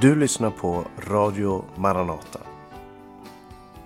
Du 0.00 0.14
lyssnar 0.14 0.50
på 0.50 0.84
Radio 1.08 1.64
Maranata. 1.76 2.40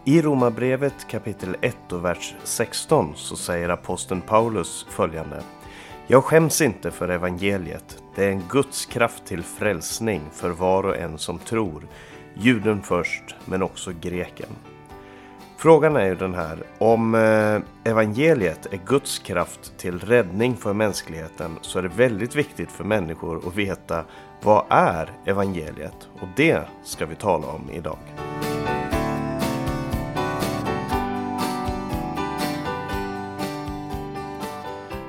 I 0.04 0.22
Romarbrevet 0.22 1.08
kapitel 1.08 1.56
1 1.60 1.92
och 1.92 2.04
vers 2.04 2.34
16 2.44 3.12
så 3.16 3.36
säger 3.36 3.68
aposteln 3.68 4.20
Paulus 4.20 4.86
följande. 4.90 5.42
Jag 6.06 6.24
skäms 6.24 6.60
inte 6.60 6.90
för 6.90 7.08
evangeliet. 7.08 8.02
Det 8.14 8.24
är 8.24 8.30
en 8.30 8.42
Guds 8.48 8.86
kraft 8.86 9.24
till 9.24 9.42
frälsning 9.42 10.22
för 10.32 10.50
var 10.50 10.84
och 10.84 10.96
en 10.96 11.18
som 11.18 11.38
tror. 11.38 11.86
Juden 12.34 12.82
först, 12.82 13.34
men 13.44 13.62
också 13.62 13.92
greken. 14.00 14.50
Frågan 15.56 15.96
är 15.96 16.06
ju 16.06 16.14
den 16.14 16.34
här, 16.34 16.62
om 16.78 17.14
eh, 17.14 17.90
evangeliet 17.90 18.66
är 18.66 18.80
Guds 18.86 19.18
kraft 19.18 19.78
till 19.78 19.98
räddning 19.98 20.56
för 20.56 20.72
mänskligheten 20.72 21.58
så 21.60 21.78
är 21.78 21.82
det 21.82 21.88
väldigt 21.88 22.36
viktigt 22.36 22.72
för 22.72 22.84
människor 22.84 23.48
att 23.48 23.56
veta 23.56 24.04
vad 24.44 24.64
är 24.68 25.10
evangeliet? 25.24 26.08
Och 26.20 26.28
det 26.36 26.62
ska 26.84 27.06
vi 27.06 27.14
tala 27.14 27.46
om 27.46 27.70
idag. 27.70 27.98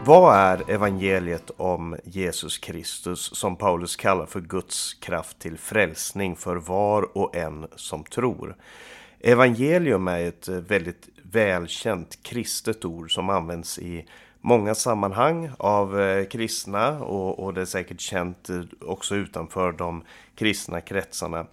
Vad 0.06 0.36
är 0.36 0.72
evangeliet 0.72 1.52
om 1.58 1.98
Jesus 2.04 2.58
Kristus 2.58 3.20
som 3.36 3.56
Paulus 3.56 3.96
kallar 3.96 4.26
för 4.26 4.42
Guds 4.42 4.94
kraft 4.94 5.40
till 5.40 5.58
frälsning 5.58 6.36
för 6.36 6.56
var 6.56 7.18
och 7.18 7.36
en 7.36 7.68
som 7.76 8.04
tror? 8.04 8.56
Evangelium 9.26 10.08
är 10.08 10.28
ett 10.28 10.48
eh, 10.48 10.56
väldigt 10.56 11.10
välkänt 11.32 12.24
kristet 12.24 12.86
ord 12.86 13.14
som 13.14 13.30
används 13.30 13.80
i 13.80 14.06
många 14.42 14.76
sammanhang 14.76 15.52
av 15.58 16.02
eh, 16.02 16.26
kristna 16.26 17.00
och, 17.00 17.40
och 17.40 17.54
det 17.54 17.62
är 17.62 17.66
säkert 17.66 18.00
känt 18.00 18.50
eh, 18.50 18.62
också 18.82 19.16
utanför 19.16 19.72
de 19.72 20.04
kristna 20.36 20.82
kretsarna. 20.82 21.46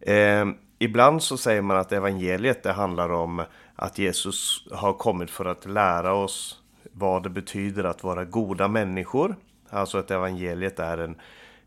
Eh, 0.00 0.46
ibland 0.78 1.22
så 1.22 1.36
säger 1.36 1.62
man 1.62 1.76
att 1.76 1.92
evangeliet 1.92 2.62
det 2.62 2.72
handlar 2.72 3.12
om 3.12 3.42
att 3.76 3.98
Jesus 3.98 4.66
har 4.72 4.92
kommit 4.92 5.30
för 5.30 5.44
att 5.44 5.66
lära 5.66 6.14
oss 6.14 6.60
vad 6.92 7.22
det 7.22 7.30
betyder 7.30 7.84
att 7.84 8.04
vara 8.04 8.24
goda 8.24 8.68
människor. 8.68 9.36
Alltså 9.70 9.98
att 9.98 10.10
evangeliet 10.10 10.78
är 10.78 10.98
en, 10.98 11.16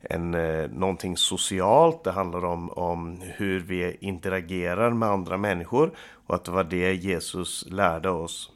en, 0.10 0.34
eh, 0.34 0.70
någonting 0.72 1.18
socialt, 1.18 2.04
det 2.04 2.12
handlar 2.12 2.46
om, 2.46 2.70
om 2.70 3.22
hur 3.22 3.60
vi 3.60 3.98
interagerar 4.00 4.92
med 4.92 5.10
andra 5.10 5.38
människor 5.38 5.92
och 6.28 6.36
att 6.36 6.46
det 6.46 6.52
var 6.52 6.64
det 6.64 6.94
Jesus 6.94 7.66
lärde 7.70 8.10
oss. 8.10 8.52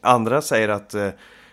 Andra 0.00 0.42
säger 0.42 0.68
att 0.68 0.94
eh, 0.94 1.10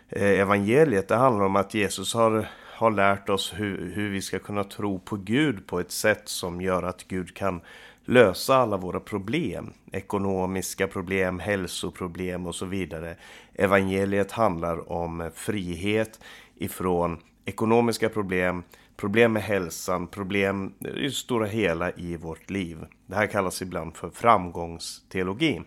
eh, 0.10 0.40
evangeliet 0.40 1.08
det 1.08 1.16
handlar 1.16 1.46
om 1.46 1.56
att 1.56 1.74
Jesus 1.74 2.14
har, 2.14 2.48
har 2.74 2.92
lärt 2.92 3.30
oss 3.30 3.54
hur, 3.56 3.92
hur 3.96 4.10
vi 4.10 4.22
ska 4.22 4.40
kunna 4.40 4.64
tro 4.64 5.00
på 5.00 5.16
Gud 5.16 5.68
på 5.68 5.80
ett 5.80 5.92
sätt 5.92 6.22
som 6.26 6.62
gör 6.62 6.84
att 6.84 7.08
Gud 7.08 7.36
kan 7.36 7.62
lösa 8.06 8.56
alla 8.56 8.78
våra 8.78 9.00
problem. 9.00 9.74
Ekonomiska 9.92 10.88
problem, 10.88 11.40
hälsoproblem 11.40 12.48
och 12.48 12.56
så 12.56 12.66
vidare. 12.66 13.16
Evangeliet 13.56 14.32
handlar 14.32 14.92
om 14.92 15.32
frihet 15.36 16.20
ifrån 16.56 17.18
ekonomiska 17.46 18.10
problem, 18.10 18.64
problem 18.98 19.34
med 19.34 19.44
hälsan, 19.44 20.08
problem 20.08 20.74
i 20.80 21.02
det 21.04 21.12
stora 21.12 21.46
hela 21.46 21.92
i 21.92 22.18
vårt 22.18 22.50
liv. 22.50 22.86
Det 23.06 23.16
här 23.16 23.28
kallas 23.28 23.62
ibland 23.62 23.96
för 23.96 24.10
framgångsteologi. 24.10 25.62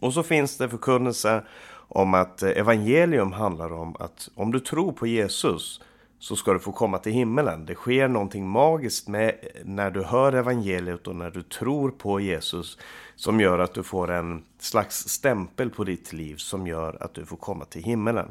Och 0.00 0.12
så 0.12 0.22
finns 0.22 0.58
det 0.58 0.68
förkunnelse 0.68 1.42
om 1.88 2.14
att 2.14 2.42
eh, 2.42 2.50
evangelium 2.50 3.32
handlar 3.32 3.72
om 3.72 3.96
att 3.98 4.28
om 4.34 4.52
du 4.52 4.60
tror 4.60 4.92
på 4.92 5.06
Jesus 5.06 5.80
så 6.18 6.36
ska 6.36 6.52
du 6.52 6.58
få 6.58 6.72
komma 6.72 6.98
till 6.98 7.12
himmelen. 7.12 7.66
Det 7.66 7.74
sker 7.74 8.08
någonting 8.08 8.48
magiskt 8.48 9.08
med 9.08 9.34
när 9.64 9.90
du 9.90 10.02
hör 10.02 10.32
evangeliet 10.32 11.06
och 11.06 11.16
när 11.16 11.30
du 11.30 11.42
tror 11.42 11.90
på 11.90 12.20
Jesus 12.20 12.78
som 13.16 13.40
gör 13.40 13.58
att 13.58 13.74
du 13.74 13.82
får 13.82 14.10
en 14.10 14.44
slags 14.58 15.08
stämpel 15.08 15.70
på 15.70 15.84
ditt 15.84 16.12
liv 16.12 16.36
som 16.36 16.66
gör 16.66 17.02
att 17.02 17.14
du 17.14 17.26
får 17.26 17.36
komma 17.36 17.64
till 17.64 17.82
himmelen. 17.82 18.28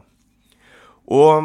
Och 1.06 1.44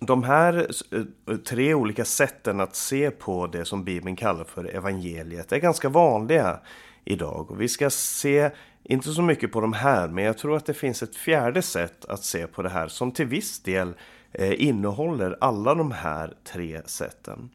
de 0.00 0.24
här 0.24 0.68
eh, 0.90 1.36
tre 1.36 1.74
olika 1.74 2.04
sätten 2.04 2.60
att 2.60 2.76
se 2.76 3.10
på 3.10 3.46
det 3.46 3.64
som 3.64 3.84
Bibeln 3.84 4.16
kallar 4.16 4.44
för 4.44 4.76
evangeliet 4.76 5.52
är 5.52 5.58
ganska 5.58 5.88
vanliga 5.88 6.58
idag. 7.04 7.50
Och 7.50 7.60
vi 7.60 7.68
ska 7.68 7.90
se 7.90 8.50
inte 8.84 9.12
så 9.12 9.22
mycket 9.22 9.52
på 9.52 9.60
de 9.60 9.72
här, 9.72 10.08
men 10.08 10.24
jag 10.24 10.38
tror 10.38 10.56
att 10.56 10.66
det 10.66 10.74
finns 10.74 11.02
ett 11.02 11.16
fjärde 11.16 11.62
sätt 11.62 12.04
att 12.04 12.24
se 12.24 12.46
på 12.46 12.62
det 12.62 12.68
här 12.68 12.88
som 12.88 13.12
till 13.12 13.26
viss 13.26 13.60
del 13.60 13.94
eh, 14.32 14.62
innehåller 14.62 15.36
alla 15.40 15.74
de 15.74 15.90
här 15.92 16.34
tre 16.44 16.82
sätten. 16.86 17.50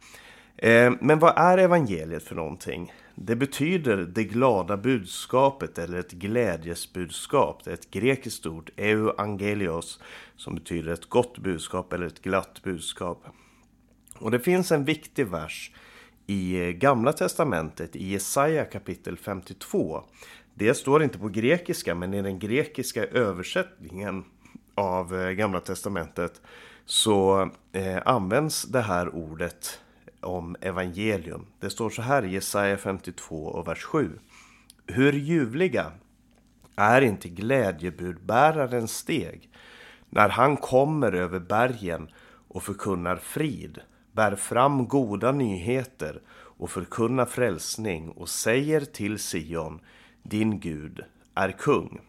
Eh, 0.57 0.91
men 1.01 1.19
vad 1.19 1.37
är 1.37 1.57
evangeliet 1.57 2.23
för 2.23 2.35
någonting? 2.35 2.93
Det 3.19 3.35
betyder 3.35 3.97
det 3.97 4.23
glada 4.23 4.77
budskapet 4.77 5.77
eller 5.77 5.99
ett 5.99 6.11
glädjesbudskap. 6.11 7.63
Det 7.63 7.69
är 7.69 7.73
ett 7.73 7.91
grekiskt 7.91 8.45
ord, 8.45 8.71
euangelios, 8.75 9.99
som 10.35 10.55
betyder 10.55 10.93
ett 10.93 11.09
gott 11.09 11.37
budskap 11.37 11.93
eller 11.93 12.05
ett 12.05 12.21
glatt 12.21 12.63
budskap. 12.63 13.25
Och 14.19 14.31
det 14.31 14.39
finns 14.39 14.71
en 14.71 14.85
viktig 14.85 15.27
vers 15.27 15.71
i 16.27 16.73
Gamla 16.73 17.13
Testamentet 17.13 17.95
i 17.95 18.07
Jesaja 18.07 18.65
kapitel 18.65 19.17
52. 19.17 20.03
Det 20.53 20.73
står 20.73 21.03
inte 21.03 21.19
på 21.19 21.29
grekiska 21.29 21.95
men 21.95 22.13
i 22.13 22.21
den 22.21 22.39
grekiska 22.39 23.05
översättningen 23.05 24.23
av 24.75 25.31
Gamla 25.31 25.59
Testamentet 25.59 26.41
så 26.85 27.49
eh, 27.71 27.97
används 28.05 28.63
det 28.63 28.81
här 28.81 29.15
ordet 29.15 29.81
om 30.27 30.55
evangelium. 30.61 31.45
Det 31.59 31.69
står 31.69 31.89
så 31.89 32.01
här 32.01 32.25
i 32.25 32.31
Jesaja 32.31 32.77
52 32.77 33.35
och 33.35 33.67
vers 33.67 33.83
7. 33.83 34.19
Hur 34.87 35.13
ljuvliga 35.13 35.91
är 36.75 37.01
inte 37.01 37.29
glädjebudbärarens 37.29 38.97
steg 38.97 39.49
när 40.09 40.29
han 40.29 40.57
kommer 40.57 41.11
över 41.11 41.39
bergen 41.39 42.09
och 42.47 42.63
förkunnar 42.63 43.15
frid, 43.15 43.79
bär 44.11 44.35
fram 44.35 44.87
goda 44.87 45.31
nyheter 45.31 46.21
och 46.29 46.69
förkunnar 46.69 47.25
frälsning 47.25 48.09
och 48.09 48.29
säger 48.29 48.81
till 48.81 49.17
Sion, 49.19 49.79
din 50.23 50.59
Gud 50.59 51.03
är 51.35 51.51
kung. 51.51 52.01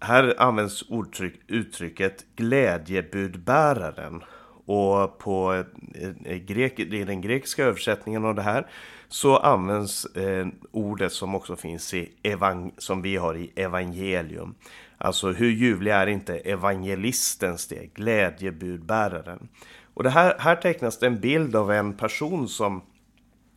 Här 0.00 0.34
används 0.38 0.84
uttryck, 0.90 1.40
uttrycket 1.46 2.26
glädjebudbäraren 2.36 4.22
och 4.68 5.18
på 5.18 5.64
eh, 5.94 6.08
eh, 6.24 6.36
grek, 6.36 6.78
i 6.78 7.04
den 7.04 7.20
grekiska 7.20 7.64
översättningen 7.64 8.24
av 8.24 8.34
det 8.34 8.42
här 8.42 8.66
så 9.08 9.36
används 9.36 10.04
eh, 10.04 10.46
ordet 10.70 11.12
som 11.12 11.34
också 11.34 11.56
finns 11.56 11.94
i 11.94 12.12
evang, 12.22 12.72
som 12.78 13.02
vi 13.02 13.16
har 13.16 13.36
i 13.36 13.50
evangelium. 13.56 14.54
Alltså 14.98 15.32
hur 15.32 15.50
ljuvlig 15.50 15.92
är 15.92 16.06
inte 16.06 16.36
evangelistens 16.36 17.66
det, 17.66 17.94
glädjebudbäraren. 17.94 19.48
Och 19.94 20.02
det 20.02 20.10
här, 20.10 20.34
här 20.38 20.56
tecknas 20.56 20.98
det 20.98 21.06
en 21.06 21.20
bild 21.20 21.56
av 21.56 21.72
en 21.72 21.92
person 21.92 22.48
som, 22.48 22.82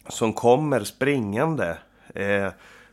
som 0.08 0.34
kommer 0.34 0.84
springande 0.84 1.78
eh, 2.16 2.50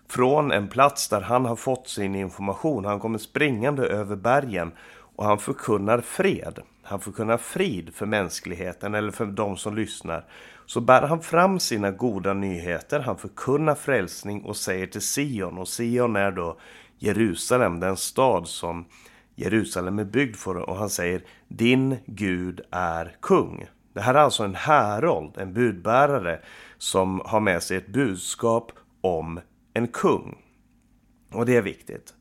från 0.09 0.53
en 0.53 0.69
plats 0.69 1.09
där 1.09 1.21
han 1.21 1.45
har 1.45 1.57
fått 1.57 1.89
sin 1.89 2.15
information. 2.15 2.85
Han 2.85 3.01
kommer 3.01 3.19
springande 3.19 3.87
över 3.87 4.17
bergen 4.17 4.73
och 5.17 5.25
han 5.25 5.39
förkunnar 5.39 6.01
fred. 6.01 6.59
Han 6.89 7.01
förkunnar 7.01 7.37
frid 7.37 7.95
för 7.95 8.07
mänskligheten 8.07 8.95
eller 8.95 9.11
för 9.11 9.27
de 9.27 9.57
som 9.57 9.77
lyssnar. 9.77 10.25
Så 10.67 10.81
bär 10.81 11.03
han 11.03 11.21
fram 11.21 11.61
sina 11.61 11.91
goda 11.91 12.35
nyheter, 12.35 13.01
han 13.01 13.19
förkunnar 13.19 13.75
frälsning 13.75 14.43
och 14.43 14.57
säger 14.57 14.87
till 14.87 15.01
Sion. 15.01 15.59
Och 15.59 15.69
Sion 15.69 16.17
är 16.17 16.31
då 16.31 16.59
Jerusalem, 16.99 17.81
den 17.81 17.97
stad 17.97 18.49
som 18.49 18.85
Jerusalem 19.35 19.99
är 19.99 20.05
byggd 20.05 20.37
för. 20.37 20.57
Och 20.57 20.77
han 20.77 20.91
säger, 20.91 21.23
din 21.49 21.97
Gud 22.07 22.61
är 22.71 23.17
kung. 23.21 23.67
Det 23.93 24.01
här 24.01 24.15
är 24.15 24.19
alltså 24.19 24.45
en 24.45 24.55
härold, 24.55 25.39
en 25.39 25.53
budbärare 25.53 26.41
som 26.79 27.23
har 27.25 27.41
med 27.41 27.63
sig 27.63 27.77
ett 27.77 27.89
budskap 27.89 28.73
om 29.01 29.41
en 29.75 29.89
kung. 29.89 30.39
Och 31.33 31.47
det 31.47 31.57
är 31.57 31.63
viktigt. 31.63 32.15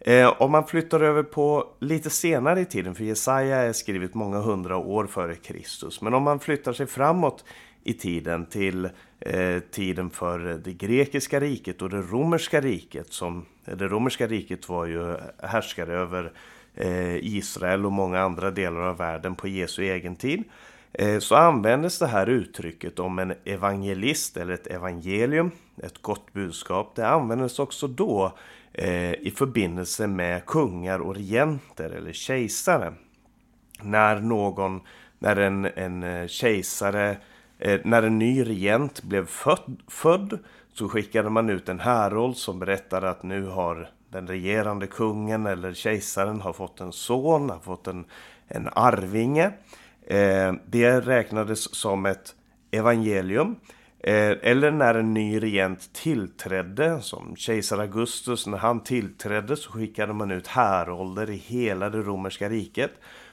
Eh, 0.00 0.42
om 0.42 0.50
man 0.50 0.66
flyttar 0.66 1.00
över 1.00 1.22
på 1.22 1.66
lite 1.80 2.10
senare 2.10 2.60
i 2.60 2.64
tiden, 2.64 2.94
för 2.94 3.04
Jesaja 3.04 3.56
är 3.56 3.72
skrivet 3.72 4.14
många 4.14 4.38
hundra 4.38 4.76
år 4.76 5.06
före 5.06 5.34
Kristus. 5.34 6.00
Men 6.00 6.14
om 6.14 6.22
man 6.22 6.40
flyttar 6.40 6.72
sig 6.72 6.86
framåt 6.86 7.44
i 7.84 7.92
tiden 7.92 8.46
till 8.46 8.88
eh, 9.20 9.58
tiden 9.70 10.10
för 10.10 10.38
det 10.38 10.72
grekiska 10.72 11.40
riket 11.40 11.82
och 11.82 11.90
det 11.90 12.02
romerska 12.02 12.60
riket. 12.60 13.12
Som, 13.12 13.46
det 13.64 13.88
romerska 13.88 14.26
riket 14.26 14.68
var 14.68 14.86
ju 14.86 15.16
härskare 15.42 15.92
över 15.92 16.32
eh, 16.74 17.16
Israel 17.16 17.86
och 17.86 17.92
många 17.92 18.20
andra 18.20 18.50
delar 18.50 18.80
av 18.80 18.96
världen 18.96 19.34
på 19.34 19.48
Jesu 19.48 19.82
egen 19.82 20.16
tid. 20.16 20.44
Eh, 20.92 21.18
så 21.18 21.34
användes 21.34 21.98
det 21.98 22.06
här 22.06 22.26
uttrycket 22.26 22.98
om 22.98 23.18
en 23.18 23.34
evangelist 23.44 24.36
eller 24.36 24.52
ett 24.54 24.66
evangelium, 24.66 25.50
ett 25.82 26.02
gott 26.02 26.32
budskap. 26.32 26.92
Det 26.94 27.08
användes 27.08 27.58
också 27.58 27.86
då 27.86 28.32
eh, 28.72 29.12
i 29.12 29.32
förbindelse 29.36 30.06
med 30.06 30.46
kungar 30.46 30.98
och 30.98 31.14
regenter 31.14 31.90
eller 31.90 32.12
kejsare. 32.12 32.94
När 33.82 34.20
någon, 34.20 34.80
när 35.18 35.36
en, 35.36 35.64
en 35.64 36.02
eh, 36.02 36.26
kejsare 36.26 37.16
när 37.84 38.02
en 38.02 38.18
ny 38.18 38.44
regent 38.44 39.02
blev 39.02 39.26
född, 39.26 39.76
född 39.88 40.38
så 40.72 40.88
skickade 40.88 41.30
man 41.30 41.50
ut 41.50 41.68
en 41.68 41.80
härold 41.80 42.36
som 42.36 42.58
berättade 42.58 43.10
att 43.10 43.22
nu 43.22 43.46
har 43.46 43.90
den 44.08 44.26
regerande 44.26 44.86
kungen 44.86 45.46
eller 45.46 45.74
kejsaren 45.74 46.40
har 46.40 46.52
fått 46.52 46.80
en 46.80 46.92
son, 46.92 47.50
har 47.50 47.58
fått 47.58 47.86
en, 47.86 48.04
en 48.48 48.68
arvinge. 48.72 49.52
Eh, 50.10 50.52
det 50.66 51.00
räknades 51.00 51.74
som 51.74 52.06
ett 52.06 52.34
evangelium. 52.70 53.56
Eh, 54.00 54.30
eller 54.42 54.70
när 54.70 54.94
en 54.94 55.14
ny 55.14 55.42
regent 55.42 55.92
tillträdde, 55.92 57.00
som 57.00 57.36
kejsar 57.36 57.78
Augustus, 57.78 58.46
när 58.46 58.58
han 58.58 58.80
tillträdde 58.80 59.56
så 59.56 59.72
skickade 59.72 60.12
man 60.12 60.30
ut 60.30 60.46
härolder 60.46 61.30
i 61.30 61.36
hela 61.36 61.90
det 61.90 61.98
romerska 61.98 62.48
riket 62.48 62.90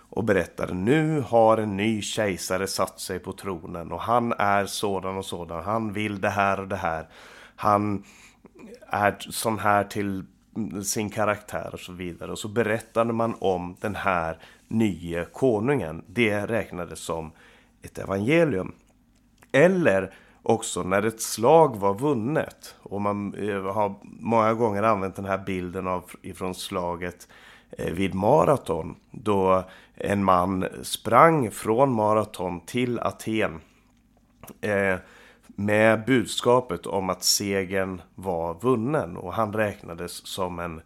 och 0.09 0.23
berättade 0.23 0.73
nu 0.73 1.21
har 1.21 1.57
en 1.57 1.77
ny 1.77 2.01
kejsare 2.01 2.67
satt 2.67 2.99
sig 2.99 3.19
på 3.19 3.33
tronen 3.33 3.91
och 3.91 4.01
han 4.01 4.33
är 4.37 4.65
sådan 4.65 5.17
och 5.17 5.25
sådan, 5.25 5.63
han 5.63 5.93
vill 5.93 6.21
det 6.21 6.29
här 6.29 6.59
och 6.59 6.67
det 6.67 6.75
här. 6.75 7.07
Han 7.55 8.03
är 8.89 9.15
sån 9.19 9.59
här 9.59 9.83
till 9.83 10.23
sin 10.83 11.09
karaktär 11.09 11.69
och 11.73 11.79
så 11.79 11.93
vidare. 11.93 12.31
Och 12.31 12.39
så 12.39 12.47
berättade 12.47 13.13
man 13.13 13.35
om 13.39 13.75
den 13.79 13.95
här 13.95 14.37
nye 14.67 15.25
konungen. 15.25 16.03
Det 16.07 16.45
räknades 16.45 16.99
som 16.99 17.31
ett 17.81 17.97
evangelium. 17.97 18.71
Eller 19.51 20.13
också 20.43 20.83
när 20.83 21.03
ett 21.03 21.21
slag 21.21 21.77
var 21.77 21.93
vunnet. 21.93 22.75
Och 22.79 23.01
man 23.01 23.33
eh, 23.33 23.73
har 23.73 23.93
många 24.01 24.53
gånger 24.53 24.83
använt 24.83 25.15
den 25.15 25.25
här 25.25 25.37
bilden 25.37 25.87
av, 25.87 26.11
ifrån 26.21 26.55
slaget 26.55 27.27
eh, 27.71 27.93
vid 27.93 28.13
maraton. 28.13 28.95
Då 29.11 29.63
en 29.95 30.23
man 30.23 30.65
sprang 30.81 31.51
från 31.51 31.91
maraton 31.91 32.59
till 32.59 32.99
Aten. 32.99 33.59
Eh, 34.61 34.95
med 35.59 36.05
budskapet 36.05 36.85
om 36.85 37.09
att 37.09 37.23
segern 37.23 38.01
var 38.15 38.53
vunnen. 38.61 39.17
Och 39.17 39.33
han 39.33 39.53
räknades 39.53 40.27
som 40.27 40.59
en 40.59 40.81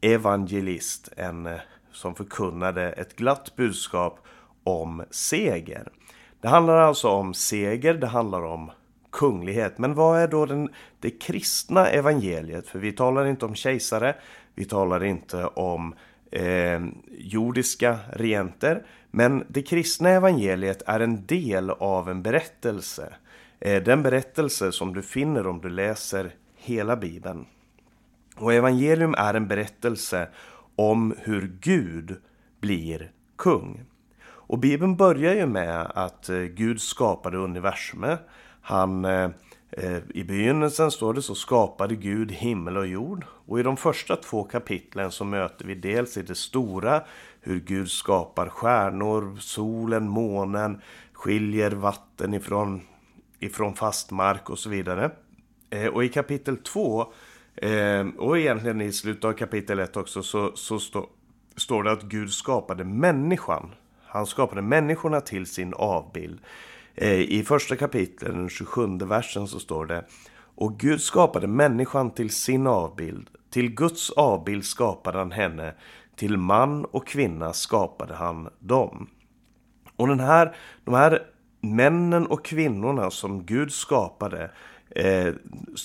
evangelist. 0.00 1.12
En 1.16 1.46
eh, 1.46 1.60
som 1.92 2.14
förkunnade 2.14 2.92
ett 2.92 3.16
glatt 3.16 3.56
budskap 3.56 4.18
om 4.64 5.04
seger. 5.10 5.88
Det 6.40 6.48
handlar 6.48 6.76
alltså 6.76 7.08
om 7.08 7.34
seger, 7.34 7.94
det 7.94 8.06
handlar 8.06 8.42
om 8.42 8.70
kunglighet. 9.12 9.78
Men 9.78 9.94
vad 9.94 10.20
är 10.20 10.28
då 10.28 10.46
den, 10.46 10.68
det 11.00 11.10
kristna 11.10 11.86
evangeliet? 11.86 12.66
För 12.66 12.78
vi 12.78 12.92
talar 12.92 13.26
inte 13.26 13.46
om 13.46 13.54
kejsare, 13.54 14.14
vi 14.54 14.64
talar 14.64 15.04
inte 15.04 15.46
om 15.46 15.94
eh, 16.30 16.80
jordiska 17.10 17.98
regenter. 18.12 18.86
Men 19.10 19.44
det 19.48 19.62
kristna 19.62 20.10
evangeliet 20.10 20.82
är 20.86 21.00
en 21.00 21.26
del 21.26 21.70
av 21.70 22.10
en 22.10 22.22
berättelse. 22.22 23.14
Eh, 23.60 23.82
den 23.82 24.02
berättelse 24.02 24.72
som 24.72 24.94
du 24.94 25.02
finner 25.02 25.46
om 25.46 25.60
du 25.60 25.68
läser 25.68 26.34
hela 26.56 26.96
Bibeln. 26.96 27.46
Och 28.36 28.54
evangelium 28.54 29.14
är 29.18 29.34
en 29.34 29.48
berättelse 29.48 30.28
om 30.76 31.14
hur 31.18 31.56
Gud 31.60 32.16
blir 32.60 33.10
kung. 33.36 33.84
Och 34.48 34.58
Bibeln 34.58 34.96
börjar 34.96 35.34
ju 35.34 35.46
med 35.46 35.86
att 35.94 36.28
eh, 36.28 36.38
Gud 36.38 36.80
skapade 36.80 37.36
universumet. 37.36 38.20
Han, 38.60 39.04
eh, 39.04 39.30
eh, 39.70 39.98
I 40.14 40.24
begynnelsen 40.24 40.90
står 40.90 41.14
det 41.14 41.22
så 41.22 41.34
skapade 41.34 41.96
Gud 41.96 42.32
himmel 42.32 42.76
och 42.76 42.86
jord. 42.86 43.24
Och 43.46 43.60
i 43.60 43.62
de 43.62 43.76
första 43.76 44.16
två 44.16 44.44
kapitlen 44.44 45.10
så 45.10 45.24
möter 45.24 45.64
vi 45.64 45.74
dels 45.74 46.16
i 46.16 46.22
det 46.22 46.34
stora 46.34 47.02
hur 47.40 47.60
Gud 47.60 47.90
skapar 47.90 48.48
stjärnor, 48.48 49.36
solen, 49.40 50.08
månen, 50.08 50.80
skiljer 51.12 51.70
vatten 51.70 52.34
ifrån, 52.34 52.80
ifrån 53.40 53.74
fast 53.74 54.10
mark 54.10 54.50
och 54.50 54.58
så 54.58 54.70
vidare. 54.70 55.10
Eh, 55.70 55.86
och 55.86 56.04
i 56.04 56.08
kapitel 56.08 56.56
2 56.56 57.12
eh, 57.56 58.06
och 58.18 58.38
egentligen 58.38 58.80
i 58.80 58.92
slutet 58.92 59.24
av 59.24 59.32
kapitel 59.32 59.78
1 59.78 59.96
också 59.96 60.22
så, 60.22 60.52
så 60.54 60.78
stå, 60.78 61.08
står 61.56 61.82
det 61.82 61.92
att 61.92 62.02
Gud 62.02 62.32
skapade 62.32 62.84
människan. 62.84 63.74
Han 64.06 64.26
skapade 64.26 64.62
människorna 64.62 65.20
till 65.20 65.46
sin 65.46 65.74
avbild. 65.74 66.40
Eh, 66.94 67.20
I 67.20 67.44
första 67.46 67.76
kapitlet, 67.76 68.34
den 68.34 68.48
27 68.48 68.98
versen, 68.98 69.48
så 69.48 69.58
står 69.58 69.86
det 69.86 70.04
Och 70.54 70.78
Gud 70.78 71.00
skapade 71.00 71.46
människan 71.46 72.10
till 72.10 72.30
sin 72.30 72.66
avbild. 72.66 73.28
Till 73.50 73.74
Guds 73.74 74.10
avbild 74.10 74.64
skapade 74.64 75.18
han 75.18 75.32
henne. 75.32 75.74
Till 76.16 76.36
man 76.36 76.84
och 76.84 77.06
kvinna 77.06 77.52
skapade 77.52 78.14
han 78.14 78.48
dem. 78.58 79.08
Och 79.96 80.08
den 80.08 80.20
här, 80.20 80.56
de 80.84 80.94
här 80.94 81.22
männen 81.74 82.26
och 82.26 82.44
kvinnorna 82.44 83.10
som 83.10 83.46
Gud 83.46 83.72
skapade, 83.72 84.50
eh, 84.90 85.34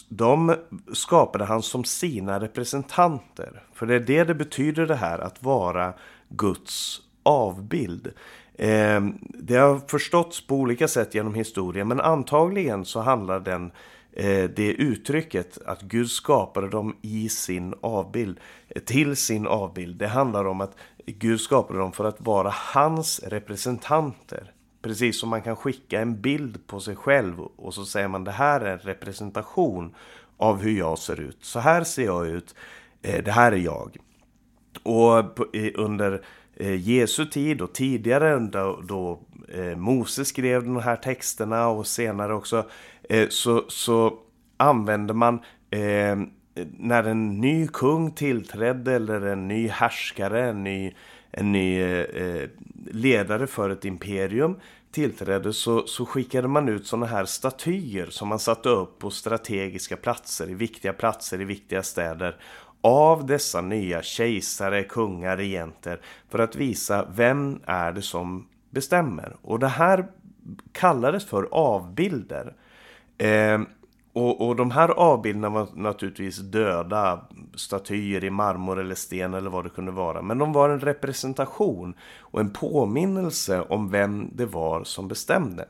de 0.09 0.55
skapade 0.93 1.45
han 1.45 1.61
som 1.61 1.83
sina 1.83 2.39
representanter. 2.39 3.63
För 3.73 3.85
det 3.85 3.95
är 3.95 3.99
det 3.99 4.23
det 4.23 4.35
betyder 4.35 4.87
det 4.87 4.95
här 4.95 5.19
att 5.19 5.43
vara 5.43 5.93
Guds 6.29 7.01
avbild. 7.23 8.13
Eh, 8.53 9.01
det 9.19 9.55
har 9.55 9.79
förståtts 9.87 10.47
på 10.47 10.55
olika 10.55 10.87
sätt 10.87 11.15
genom 11.15 11.35
historien 11.35 11.87
men 11.87 12.01
antagligen 12.01 12.85
så 12.85 12.99
handlar 12.99 13.39
den 13.39 13.71
eh, 14.13 14.49
det 14.55 14.73
uttrycket 14.73 15.57
att 15.65 15.81
Gud 15.81 16.09
skapade 16.09 16.69
dem 16.69 16.95
i 17.01 17.29
sin 17.29 17.73
avbild, 17.81 18.39
till 18.85 19.15
sin 19.15 19.47
avbild. 19.47 19.97
Det 19.97 20.07
handlar 20.07 20.45
om 20.45 20.61
att 20.61 20.75
Gud 21.05 21.41
skapade 21.41 21.79
dem 21.79 21.91
för 21.91 22.05
att 22.05 22.21
vara 22.21 22.49
hans 22.53 23.19
representanter. 23.19 24.51
Precis 24.81 25.19
som 25.19 25.29
man 25.29 25.41
kan 25.41 25.55
skicka 25.55 26.01
en 26.01 26.21
bild 26.21 26.67
på 26.67 26.79
sig 26.79 26.95
själv 26.95 27.39
och 27.41 27.73
så 27.73 27.85
säger 27.85 28.07
man 28.07 28.23
det 28.23 28.31
här 28.31 28.61
är 28.61 28.73
en 28.73 28.79
representation 28.79 29.95
av 30.37 30.61
hur 30.61 30.77
jag 30.77 30.99
ser 30.99 31.19
ut. 31.19 31.37
Så 31.41 31.59
här 31.59 31.83
ser 31.83 32.05
jag 32.05 32.27
ut, 32.27 32.55
eh, 33.01 33.23
det 33.23 33.31
här 33.31 33.51
är 33.51 33.57
jag. 33.57 33.97
Och 34.83 35.39
under 35.75 36.21
eh, 36.55 36.89
Jesu 36.89 37.25
tid 37.25 37.61
och 37.61 37.73
tidigare 37.73 38.39
då, 38.39 38.81
då 38.87 39.19
eh, 39.53 39.77
Moses 39.77 40.27
skrev 40.27 40.63
de 40.63 40.77
här 40.77 40.95
texterna 40.95 41.67
och 41.67 41.87
senare 41.87 42.33
också 42.33 42.65
så, 43.29 43.65
så 43.67 44.19
använde 44.57 45.13
man 45.13 45.39
när 46.77 47.03
en 47.03 47.41
ny 47.41 47.67
kung 47.67 48.11
tillträdde 48.11 48.93
eller 48.93 49.21
en 49.21 49.47
ny 49.47 49.67
härskare, 49.67 50.49
en 50.49 50.63
ny, 50.63 50.93
en 51.31 51.51
ny 51.51 51.81
eh, 51.81 52.49
ledare 52.91 53.47
för 53.47 53.69
ett 53.69 53.85
imperium 53.85 54.59
tillträdde 54.91 55.53
så, 55.53 55.87
så 55.87 56.05
skickade 56.05 56.47
man 56.47 56.69
ut 56.69 56.87
sådana 56.87 57.05
här 57.05 57.25
statyer 57.25 58.05
som 58.05 58.27
man 58.27 58.39
satte 58.39 58.69
upp 58.69 58.99
på 58.99 59.09
strategiska 59.09 59.97
platser, 59.97 60.49
i 60.49 60.53
viktiga 60.53 60.93
platser 60.93 61.41
i 61.41 61.45
viktiga 61.45 61.83
städer 61.83 62.37
av 62.81 63.25
dessa 63.25 63.61
nya 63.61 64.01
kejsare, 64.01 64.83
kungar, 64.83 65.37
regenter 65.37 65.99
för 66.29 66.39
att 66.39 66.55
visa 66.55 67.07
vem 67.15 67.59
är 67.65 67.91
det 67.91 68.01
som 68.01 68.47
bestämmer. 68.69 69.35
Och 69.41 69.59
det 69.59 69.67
här 69.67 70.07
kallades 70.71 71.25
för 71.25 71.47
avbilder. 71.51 72.53
Eh, 73.17 73.61
och, 74.13 74.47
och 74.47 74.55
de 74.55 74.71
här 74.71 74.89
avbilderna 74.89 75.49
var 75.49 75.67
naturligtvis 75.75 76.37
döda 76.37 77.19
statyer 77.55 78.23
i 78.23 78.29
marmor 78.29 78.79
eller 78.79 78.95
sten 78.95 79.33
eller 79.33 79.49
vad 79.49 79.65
det 79.65 79.69
kunde 79.69 79.91
vara. 79.91 80.21
Men 80.21 80.37
de 80.37 80.53
var 80.53 80.69
en 80.69 80.79
representation 80.79 81.93
och 82.19 82.39
en 82.39 82.53
påminnelse 82.53 83.61
om 83.61 83.89
vem 83.89 84.29
det 84.33 84.45
var 84.45 84.83
som 84.83 85.07
bestämde. 85.07 85.65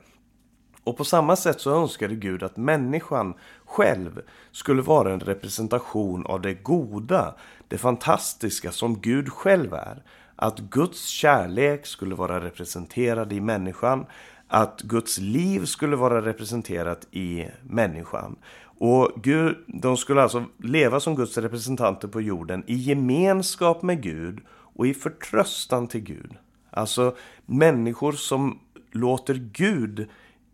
Och 0.84 0.98
på 0.98 1.04
samma 1.04 1.36
sätt 1.36 1.62
så 1.62 1.82
önskade 1.82 2.16
Gud 2.16 2.44
att 2.44 2.58
människan 2.58 3.34
själv 3.66 4.22
skulle 4.52 4.82
vara 4.82 5.14
en 5.14 5.20
representation 5.20 6.26
av 6.26 6.42
det 6.42 6.54
goda, 6.54 7.36
det 7.68 7.78
fantastiska 7.78 8.72
som 8.72 9.02
Gud 9.02 9.30
själv 9.30 9.74
är. 9.74 10.04
Att 10.36 10.60
Guds 10.60 11.08
kärlek 11.08 11.86
skulle 11.86 12.16
vara 12.16 12.46
representerad 12.46 13.34
i 13.34 13.42
människan, 13.42 14.06
att 14.54 14.82
Guds 14.82 15.18
liv 15.18 15.66
skulle 15.66 15.96
vara 15.96 16.26
representerat 16.26 17.08
i 17.12 17.48
människan. 17.64 18.36
Och 18.64 19.12
Gud, 19.16 19.58
de 19.68 19.98
skulle 19.98 20.22
alltså 20.22 20.46
leva 20.58 21.00
som 21.00 21.16
Guds 21.16 21.38
representanter 21.38 22.08
på 22.08 22.22
jorden 22.22 22.64
i 22.68 22.76
gemenskap 22.76 23.82
med 23.82 24.04
Gud 24.04 24.40
och 24.50 24.88
i 24.88 24.94
förtröstan 24.94 25.88
till 25.88 26.02
Gud. 26.02 26.32
Alltså 26.70 27.16
människor 27.46 28.12
som 28.12 28.60
låter 28.92 29.34
Gud 29.34 30.08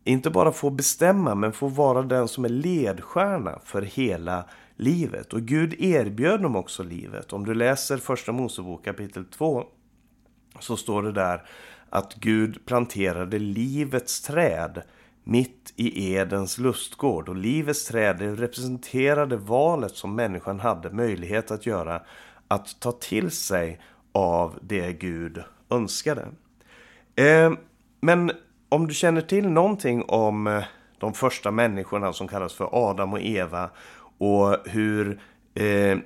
inte 0.03 0.29
bara 0.29 0.51
få 0.51 0.69
bestämma 0.69 1.35
men 1.35 1.53
få 1.53 1.67
vara 1.67 2.01
den 2.01 2.27
som 2.27 2.45
är 2.45 2.49
ledstjärna 2.49 3.59
för 3.63 3.81
hela 3.81 4.45
livet. 4.75 5.33
Och 5.33 5.41
Gud 5.41 5.73
erbjöd 5.79 6.41
dem 6.41 6.55
också 6.55 6.83
livet. 6.83 7.33
Om 7.33 7.45
du 7.45 7.53
läser 7.53 7.97
första 7.97 8.31
Mosebok 8.31 8.85
kapitel 8.85 9.25
2 9.25 9.63
så 10.59 10.77
står 10.77 11.03
det 11.03 11.11
där 11.11 11.41
att 11.89 12.13
Gud 12.13 12.65
planterade 12.65 13.39
livets 13.39 14.21
träd 14.21 14.81
mitt 15.23 15.73
i 15.75 16.13
Edens 16.13 16.57
lustgård. 16.57 17.29
Och 17.29 17.35
livets 17.35 17.87
träd 17.87 18.39
representerade 18.39 19.37
valet 19.37 19.95
som 19.95 20.15
människan 20.15 20.59
hade 20.59 20.89
möjlighet 20.89 21.51
att 21.51 21.65
göra 21.65 22.01
att 22.47 22.79
ta 22.79 22.91
till 22.91 23.31
sig 23.31 23.79
av 24.11 24.59
det 24.61 24.93
Gud 24.93 25.43
önskade. 25.69 26.27
Eh, 27.15 27.51
men 28.01 28.31
om 28.69 28.87
du 28.87 28.93
känner 28.93 29.21
till 29.21 29.49
någonting 29.49 30.03
om 30.03 30.47
eh, 30.47 30.63
de 30.97 31.13
första 31.13 31.51
människorna 31.51 32.13
som 32.13 32.27
kallas 32.27 32.53
för 32.53 32.69
Adam 32.71 33.13
och 33.13 33.21
Eva 33.21 33.69
och 34.17 34.57
hur, 34.65 35.19
eh, 35.53 35.97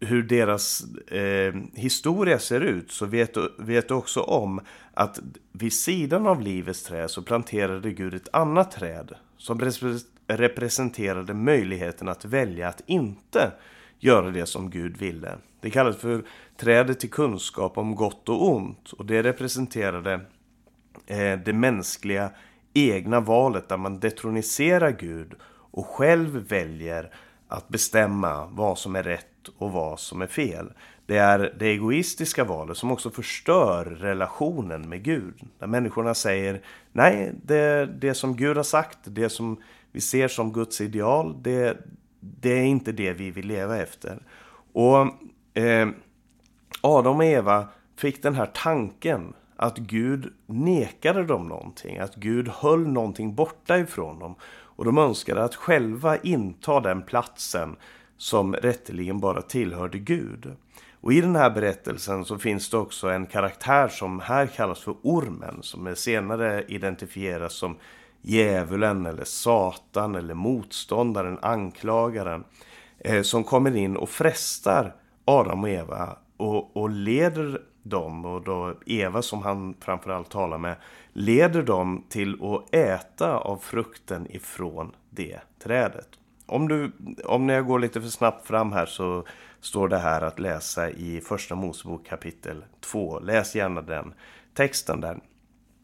hur 0.00 0.22
deras 0.22 0.82
eh, 1.06 1.54
historia 1.74 2.38
ser 2.38 2.60
ut 2.60 2.92
så 2.92 3.06
vet 3.06 3.34
du, 3.34 3.54
vet 3.58 3.88
du 3.88 3.94
också 3.94 4.20
om 4.20 4.60
att 4.94 5.20
vid 5.52 5.72
sidan 5.72 6.26
av 6.26 6.40
livets 6.40 6.82
träd 6.82 7.10
så 7.10 7.22
planterade 7.22 7.92
Gud 7.92 8.14
ett 8.14 8.28
annat 8.32 8.70
träd 8.70 9.14
som 9.36 9.60
representerade 10.26 11.34
möjligheten 11.34 12.08
att 12.08 12.24
välja 12.24 12.68
att 12.68 12.82
inte 12.86 13.52
göra 13.98 14.30
det 14.30 14.46
som 14.46 14.70
Gud 14.70 14.96
ville. 14.96 15.38
Det 15.60 15.70
kallas 15.70 15.96
för 15.96 16.22
trädet 16.56 17.00
till 17.00 17.10
kunskap 17.10 17.78
om 17.78 17.94
gott 17.94 18.28
och 18.28 18.48
ont 18.48 18.92
och 18.92 19.06
det 19.06 19.22
representerade 19.22 20.12
eh, 21.06 21.38
det 21.44 21.52
mänskliga 21.52 22.30
egna 22.74 23.20
valet 23.20 23.68
där 23.68 23.76
man 23.76 24.00
detroniserar 24.00 24.90
Gud 24.90 25.34
och 25.70 25.86
själv 25.86 26.48
väljer 26.48 27.14
att 27.48 27.68
bestämma 27.68 28.46
vad 28.46 28.78
som 28.78 28.96
är 28.96 29.02
rätt 29.02 29.26
och 29.58 29.72
vad 29.72 30.00
som 30.00 30.22
är 30.22 30.26
fel. 30.26 30.72
Det 31.06 31.16
är 31.16 31.54
det 31.58 31.66
egoistiska 31.66 32.44
valet 32.44 32.76
som 32.76 32.92
också 32.92 33.10
förstör 33.10 33.84
relationen 33.84 34.88
med 34.88 35.02
Gud. 35.02 35.34
Där 35.58 35.66
människorna 35.66 36.14
säger 36.14 36.60
nej, 36.92 37.32
det, 37.42 37.86
det 37.86 38.14
som 38.14 38.36
Gud 38.36 38.56
har 38.56 38.64
sagt, 38.64 38.98
det 39.04 39.28
som 39.28 39.56
vi 39.92 40.00
ser 40.00 40.28
som 40.28 40.52
Guds 40.52 40.80
ideal, 40.80 41.36
det, 41.42 41.76
det 42.20 42.52
är 42.52 42.64
inte 42.64 42.92
det 42.92 43.12
vi 43.12 43.30
vill 43.30 43.46
leva 43.46 43.76
efter. 43.76 44.18
Och 44.72 44.98
eh, 45.62 45.88
Adam 46.80 47.16
och 47.16 47.24
Eva 47.24 47.68
fick 47.96 48.22
den 48.22 48.34
här 48.34 48.50
tanken 48.54 49.32
att 49.56 49.78
Gud 49.78 50.32
nekade 50.46 51.24
dem 51.24 51.48
någonting, 51.48 51.98
att 51.98 52.14
Gud 52.14 52.48
höll 52.48 52.86
någonting 52.88 53.34
borta 53.34 53.78
ifrån 53.78 54.18
dem. 54.18 54.34
Och 54.78 54.84
de 54.84 54.98
önskade 54.98 55.44
att 55.44 55.54
själva 55.54 56.16
inta 56.16 56.80
den 56.80 57.02
platsen 57.02 57.76
som 58.18 58.54
rätteligen 58.54 59.20
bara 59.20 59.42
tillhörde 59.42 59.98
Gud. 59.98 60.56
Och 61.00 61.12
i 61.12 61.20
den 61.20 61.36
här 61.36 61.50
berättelsen 61.50 62.24
så 62.24 62.38
finns 62.38 62.70
det 62.70 62.76
också 62.76 63.08
en 63.08 63.26
karaktär 63.26 63.88
som 63.88 64.20
här 64.20 64.46
kallas 64.46 64.80
för 64.80 64.94
ormen 65.02 65.58
som 65.62 65.86
är 65.86 65.94
senare 65.94 66.64
identifieras 66.68 67.54
som 67.54 67.76
djävulen 68.22 69.06
eller 69.06 69.24
satan 69.24 70.14
eller 70.14 70.34
motståndaren, 70.34 71.38
anklagaren 71.42 72.44
eh, 72.98 73.22
som 73.22 73.44
kommer 73.44 73.76
in 73.76 73.96
och 73.96 74.08
frestar 74.08 74.94
Adam 75.24 75.64
och 75.64 75.70
Eva 75.70 76.16
och, 76.36 76.76
och 76.76 76.90
leder 76.90 77.62
dem 77.82 78.24
och 78.24 78.42
då 78.42 78.74
Eva 78.86 79.22
som 79.22 79.42
han 79.42 79.74
framförallt 79.80 80.30
talar 80.30 80.58
med 80.58 80.76
leder 81.12 81.62
dem 81.62 82.04
till 82.08 82.38
att 82.42 82.74
äta 82.74 83.36
av 83.36 83.56
frukten 83.56 84.26
ifrån 84.30 84.92
det 85.10 85.40
trädet. 85.62 86.08
Om, 86.48 86.68
du, 86.68 86.92
om 87.24 87.48
jag 87.48 87.66
går 87.66 87.78
lite 87.78 88.00
för 88.00 88.08
snabbt 88.08 88.46
fram 88.46 88.72
här 88.72 88.86
så 88.86 89.24
står 89.60 89.88
det 89.88 89.98
här 89.98 90.20
att 90.20 90.38
läsa 90.38 90.90
i 90.90 91.20
första 91.20 91.54
Mosebok 91.54 92.06
kapitel 92.06 92.64
2. 92.80 93.18
Läs 93.18 93.54
gärna 93.54 93.82
den 93.82 94.14
texten 94.54 95.00
där. 95.00 95.18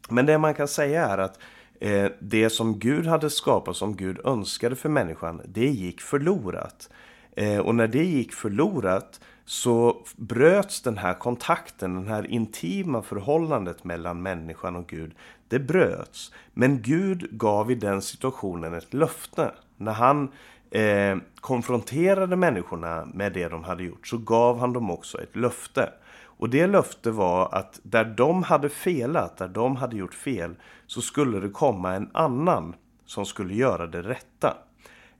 Men 0.09 0.25
det 0.25 0.37
man 0.37 0.53
kan 0.53 0.67
säga 0.67 1.07
är 1.07 1.17
att 1.17 1.39
eh, 1.79 2.07
det 2.19 2.49
som 2.49 2.79
Gud 2.79 3.07
hade 3.07 3.29
skapat, 3.29 3.75
som 3.75 3.95
Gud 3.95 4.19
önskade 4.25 4.75
för 4.75 4.89
människan, 4.89 5.41
det 5.45 5.67
gick 5.67 6.01
förlorat. 6.01 6.89
Eh, 7.35 7.59
och 7.59 7.75
när 7.75 7.87
det 7.87 8.03
gick 8.03 8.33
förlorat 8.33 9.19
så 9.45 10.03
bröts 10.15 10.81
den 10.81 10.97
här 10.97 11.13
kontakten, 11.13 11.95
den 11.95 12.07
här 12.07 12.27
intima 12.27 13.01
förhållandet 13.01 13.83
mellan 13.83 14.21
människan 14.21 14.75
och 14.75 14.87
Gud. 14.87 15.15
Det 15.47 15.59
bröts. 15.59 16.31
Men 16.53 16.81
Gud 16.81 17.27
gav 17.31 17.71
i 17.71 17.75
den 17.75 18.01
situationen 18.01 18.73
ett 18.73 18.93
löfte. 18.93 19.51
När 19.77 19.93
han 19.93 20.31
eh, 20.75 21.17
konfronterade 21.41 22.35
människorna 22.35 23.07
med 23.13 23.33
det 23.33 23.47
de 23.47 23.63
hade 23.63 23.83
gjort 23.83 24.07
så 24.07 24.17
gav 24.17 24.59
han 24.59 24.73
dem 24.73 24.91
också 24.91 25.21
ett 25.21 25.35
löfte. 25.35 25.89
Och 26.37 26.49
det 26.49 26.67
löfte 26.67 27.11
var 27.11 27.49
att 27.55 27.79
där 27.83 28.05
de 28.05 28.43
hade 28.43 28.69
felat, 28.69 29.37
där 29.37 29.47
de 29.47 29.75
hade 29.75 29.95
gjort 29.97 30.13
fel, 30.13 30.55
så 30.87 31.01
skulle 31.01 31.39
det 31.39 31.49
komma 31.49 31.93
en 31.93 32.09
annan 32.13 32.75
som 33.05 33.25
skulle 33.25 33.53
göra 33.53 33.87
det 33.87 34.01
rätta. 34.01 34.57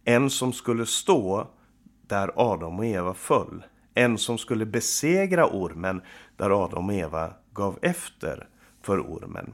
En 0.03 0.29
som 0.29 0.53
skulle 0.53 0.85
stå 0.85 1.47
där 2.07 2.31
Adam 2.35 2.79
och 2.79 2.85
Eva 2.85 3.13
föll. 3.13 3.63
En 3.93 4.17
som 4.17 4.37
skulle 4.37 4.65
besegra 4.65 5.45
ormen 5.45 6.01
där 6.37 6.63
Adam 6.63 6.89
och 6.89 6.95
Eva 6.95 7.33
gav 7.53 7.79
efter 7.81 8.47
för 8.81 8.99
ormen. 8.99 9.53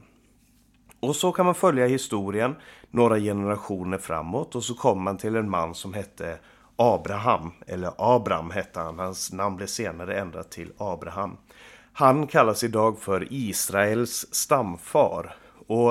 Och 1.02 1.16
så 1.16 1.32
kan 1.32 1.46
man 1.46 1.54
följa 1.54 1.86
historien 1.86 2.54
några 2.90 3.18
generationer 3.18 3.98
framåt 3.98 4.54
och 4.54 4.64
så 4.64 4.74
kommer 4.74 5.02
man 5.02 5.16
till 5.16 5.36
en 5.36 5.50
man 5.50 5.74
som 5.74 5.94
hette 5.94 6.38
Abraham, 6.76 7.52
eller 7.66 7.92
Abram 7.98 8.50
hette 8.50 8.80
han, 8.80 8.98
hans 8.98 9.32
namn 9.32 9.56
blev 9.56 9.66
senare 9.66 10.20
ändrat 10.20 10.50
till 10.50 10.72
Abraham. 10.78 11.36
Han 11.92 12.26
kallas 12.26 12.64
idag 12.64 12.98
för 12.98 13.26
Israels 13.30 14.26
stamfar 14.30 15.34
och 15.66 15.90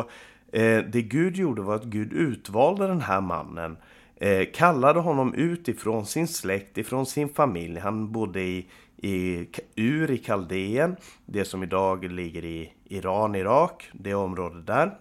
eh, 0.52 0.84
det 0.84 1.02
Gud 1.02 1.36
gjorde 1.36 1.62
var 1.62 1.76
att 1.76 1.84
Gud 1.84 2.14
utvalde 2.14 2.88
den 2.88 3.02
här 3.02 3.22
mannen 3.22 3.78
eh, 4.16 4.48
kallade 4.54 5.00
honom 5.00 5.34
utifrån 5.34 6.06
sin 6.06 6.28
släkt, 6.28 6.78
ifrån 6.78 7.06
sin 7.06 7.30
familj. 7.30 7.80
Han 7.80 8.12
bodde 8.12 8.42
i, 8.42 8.70
i 9.02 9.48
Ur 9.76 10.12
i 10.12 10.18
Kaldeen, 10.18 10.96
det 11.26 11.46
som 11.46 11.64
idag 11.64 12.12
ligger 12.12 12.46
i 12.46 12.74
Iran, 12.86 13.36
Irak, 13.36 13.90
det 13.94 14.14
området 14.14 14.68
där. 14.68 14.98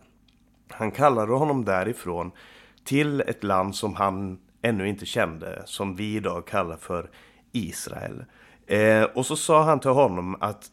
Han 0.68 0.90
kallade 0.90 1.32
honom 1.32 1.64
därifrån 1.64 2.30
till 2.84 3.20
ett 3.20 3.44
land 3.44 3.76
som 3.76 3.94
han 3.94 4.38
ännu 4.62 4.88
inte 4.88 5.06
kände, 5.06 5.62
som 5.64 5.96
vi 5.96 6.16
idag 6.16 6.46
kallar 6.46 6.76
för 6.76 7.10
Israel. 7.52 8.24
Eh, 8.66 9.02
och 9.02 9.26
så 9.26 9.36
sa 9.36 9.62
han 9.62 9.80
till 9.80 9.90
honom 9.90 10.36
att 10.40 10.70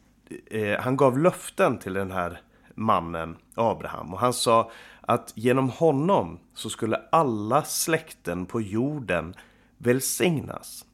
eh, 0.51 0.79
han 0.79 0.97
gav 0.97 1.19
löften 1.19 1.77
till 1.77 1.93
den 1.93 2.11
här 2.11 2.41
mannen 2.75 3.37
Abraham 3.55 4.13
och 4.13 4.19
han 4.19 4.33
sa 4.33 4.71
att 5.01 5.33
genom 5.35 5.69
honom 5.69 6.39
så 6.53 6.69
skulle 6.69 7.01
alla 7.11 7.63
släkten 7.63 8.45
på 8.45 8.61
jorden 8.61 9.33
välsignas. 9.77 10.86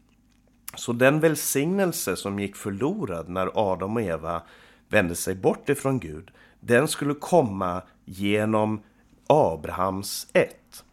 Så 0.75 0.93
den 0.93 1.19
välsignelse 1.19 2.15
som 2.15 2.39
gick 2.39 2.55
förlorad 2.55 3.29
när 3.29 3.51
Adam 3.53 3.95
och 3.95 4.01
Eva 4.01 4.41
vände 4.89 5.15
sig 5.15 5.35
bort 5.35 5.69
ifrån 5.69 5.99
Gud, 5.99 6.31
den 6.59 6.87
skulle 6.87 7.13
komma 7.13 7.81
genom 8.05 8.81
Abrahams 9.27 10.27
ett. 10.33 10.83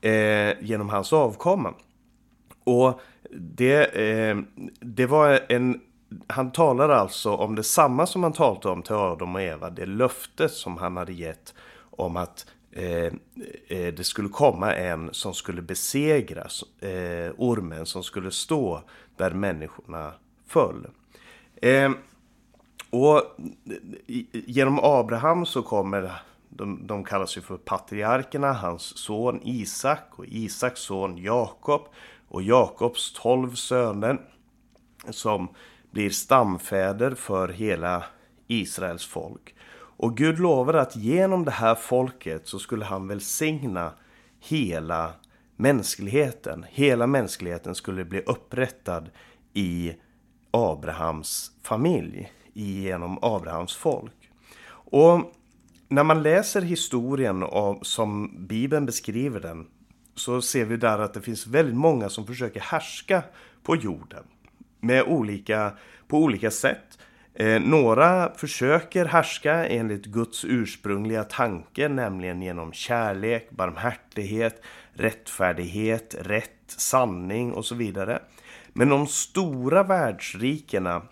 Eh, 0.00 0.62
genom 0.64 0.88
hans 0.88 1.12
avkomma. 1.12 1.74
Och 2.64 3.00
det, 3.30 3.84
eh, 3.84 4.36
det 4.80 5.06
var 5.06 5.40
en... 5.48 5.80
Han 6.26 6.52
talar 6.52 6.88
alltså 6.88 7.34
om 7.34 7.54
detsamma 7.54 8.06
som 8.06 8.22
han 8.22 8.32
talade 8.32 8.68
om 8.68 8.82
till 8.82 8.94
Adam 8.94 9.34
och 9.34 9.42
Eva. 9.42 9.70
Det 9.70 9.86
löftet 9.86 10.52
som 10.52 10.76
han 10.76 10.96
hade 10.96 11.12
gett 11.12 11.54
om 11.90 12.16
att 12.16 12.46
Eh, 12.72 13.12
eh, 13.68 13.94
det 13.94 14.04
skulle 14.04 14.28
komma 14.28 14.74
en 14.74 15.14
som 15.14 15.34
skulle 15.34 15.62
besegra 15.62 16.46
eh, 16.80 17.32
ormen 17.36 17.86
som 17.86 18.02
skulle 18.02 18.30
stå 18.30 18.82
där 19.16 19.30
människorna 19.30 20.12
föll. 20.46 20.86
Eh, 21.62 21.90
och 22.90 23.22
genom 24.32 24.78
Abraham 24.82 25.46
så 25.46 25.62
kommer, 25.62 26.12
de, 26.48 26.86
de 26.86 27.04
kallas 27.04 27.36
ju 27.36 27.40
för 27.40 27.56
patriarkerna, 27.56 28.52
hans 28.52 28.98
son 28.98 29.40
Isak 29.44 30.18
och 30.18 30.26
Isaks 30.26 30.80
son 30.80 31.18
Jakob 31.18 31.82
och 32.28 32.42
Jakobs 32.42 33.12
tolv 33.12 33.54
söner 33.54 34.20
som 35.10 35.48
blir 35.90 36.10
stamfäder 36.10 37.14
för 37.14 37.48
hela 37.48 38.04
Israels 38.46 39.06
folk. 39.06 39.54
Och 40.02 40.16
Gud 40.16 40.38
lovade 40.38 40.80
att 40.80 40.96
genom 40.96 41.44
det 41.44 41.50
här 41.50 41.74
folket 41.74 42.46
så 42.48 42.58
skulle 42.58 42.84
han 42.84 43.08
välsigna 43.08 43.92
hela 44.40 45.12
mänskligheten. 45.56 46.64
Hela 46.68 47.06
mänskligheten 47.06 47.74
skulle 47.74 48.04
bli 48.04 48.20
upprättad 48.20 49.10
i 49.54 49.94
Abrahams 50.50 51.52
familj, 51.62 52.32
genom 52.52 53.18
Abrahams 53.22 53.76
folk. 53.76 54.30
Och 54.70 55.32
när 55.88 56.04
man 56.04 56.22
läser 56.22 56.62
historien 56.62 57.42
av, 57.42 57.78
som 57.82 58.34
Bibeln 58.46 58.86
beskriver 58.86 59.40
den 59.40 59.66
så 60.14 60.42
ser 60.42 60.64
vi 60.64 60.76
där 60.76 60.98
att 60.98 61.14
det 61.14 61.20
finns 61.20 61.46
väldigt 61.46 61.76
många 61.76 62.08
som 62.08 62.26
försöker 62.26 62.60
härska 62.60 63.22
på 63.62 63.76
jorden 63.76 64.24
med 64.80 65.02
olika, 65.02 65.72
på 66.08 66.18
olika 66.18 66.50
sätt. 66.50 66.98
Eh, 67.34 67.60
några 67.60 68.34
försöker 68.34 69.04
härska 69.04 69.66
enligt 69.66 70.06
Guds 70.06 70.44
ursprungliga 70.44 71.24
tanke, 71.24 71.88
nämligen 71.88 72.42
genom 72.42 72.72
kärlek, 72.72 73.50
barmhärtighet, 73.50 74.62
rättfärdighet, 74.94 76.16
rätt, 76.20 76.50
sanning 76.66 77.52
och 77.52 77.64
så 77.64 77.74
vidare. 77.74 78.22
Men 78.72 78.88
de 78.88 79.06
stora 79.06 79.82
världsrikena 79.82 81.02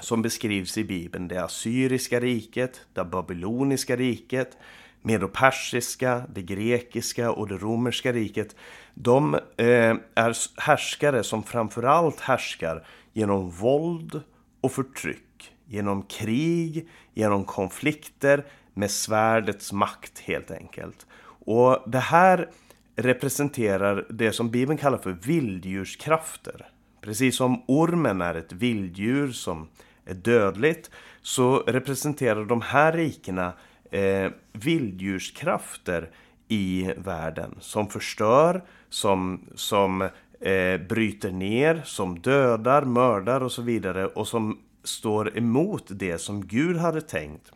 som 0.00 0.22
beskrivs 0.22 0.78
i 0.78 0.84
Bibeln, 0.84 1.28
det 1.28 1.44
assyriska 1.44 2.20
riket, 2.20 2.80
det 2.92 3.04
babyloniska 3.04 3.96
riket, 3.96 4.56
medopersiska, 5.02 6.22
det 6.34 6.42
grekiska 6.42 7.32
och 7.32 7.48
det 7.48 7.56
romerska 7.56 8.12
riket, 8.12 8.56
de 8.94 9.34
eh, 9.34 9.96
är 10.14 10.60
härskare 10.60 11.22
som 11.22 11.42
framförallt 11.42 12.20
härskar 12.20 12.86
genom 13.12 13.50
våld 13.50 14.20
och 14.60 14.72
förtryck, 14.72 15.31
genom 15.72 16.02
krig, 16.02 16.88
genom 17.14 17.44
konflikter, 17.44 18.44
med 18.74 18.90
svärdets 18.90 19.72
makt 19.72 20.18
helt 20.18 20.50
enkelt. 20.50 21.06
Och 21.44 21.78
det 21.86 21.98
här 21.98 22.50
representerar 22.96 24.06
det 24.10 24.32
som 24.32 24.50
Bibeln 24.50 24.78
kallar 24.78 24.98
för 24.98 25.12
vilddjurskrafter. 25.12 26.68
Precis 27.00 27.36
som 27.36 27.62
ormen 27.66 28.20
är 28.20 28.34
ett 28.34 28.52
vilddjur 28.52 29.32
som 29.32 29.68
är 30.04 30.14
dödligt 30.14 30.90
så 31.22 31.58
representerar 31.58 32.44
de 32.44 32.60
här 32.60 32.92
rikena 32.92 33.52
eh, 33.90 34.30
vilddjurskrafter 34.52 36.10
i 36.48 36.92
världen 36.96 37.54
som 37.60 37.88
förstör, 37.88 38.64
som, 38.88 39.40
som 39.54 40.02
eh, 40.40 40.80
bryter 40.88 41.30
ner, 41.30 41.82
som 41.84 42.18
dödar, 42.18 42.82
mördar 42.82 43.40
och 43.40 43.52
så 43.52 43.62
vidare 43.62 44.06
och 44.06 44.28
som 44.28 44.58
står 44.84 45.38
emot 45.38 45.84
det 45.88 46.18
som 46.18 46.46
Gud 46.46 46.76
hade 46.76 47.00
tänkt. 47.00 47.52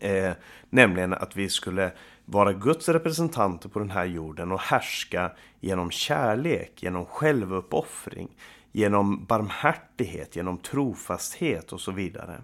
Eh, 0.00 0.32
nämligen 0.70 1.14
att 1.14 1.36
vi 1.36 1.48
skulle 1.48 1.92
vara 2.24 2.52
Guds 2.52 2.88
representanter 2.88 3.68
på 3.68 3.78
den 3.78 3.90
här 3.90 4.04
jorden 4.04 4.52
och 4.52 4.60
härska 4.60 5.32
genom 5.60 5.90
kärlek, 5.90 6.82
genom 6.82 7.06
självuppoffring, 7.06 8.28
genom 8.72 9.24
barmhärtighet, 9.24 10.36
genom 10.36 10.58
trofasthet 10.58 11.72
och 11.72 11.80
så 11.80 11.92
vidare. 11.92 12.42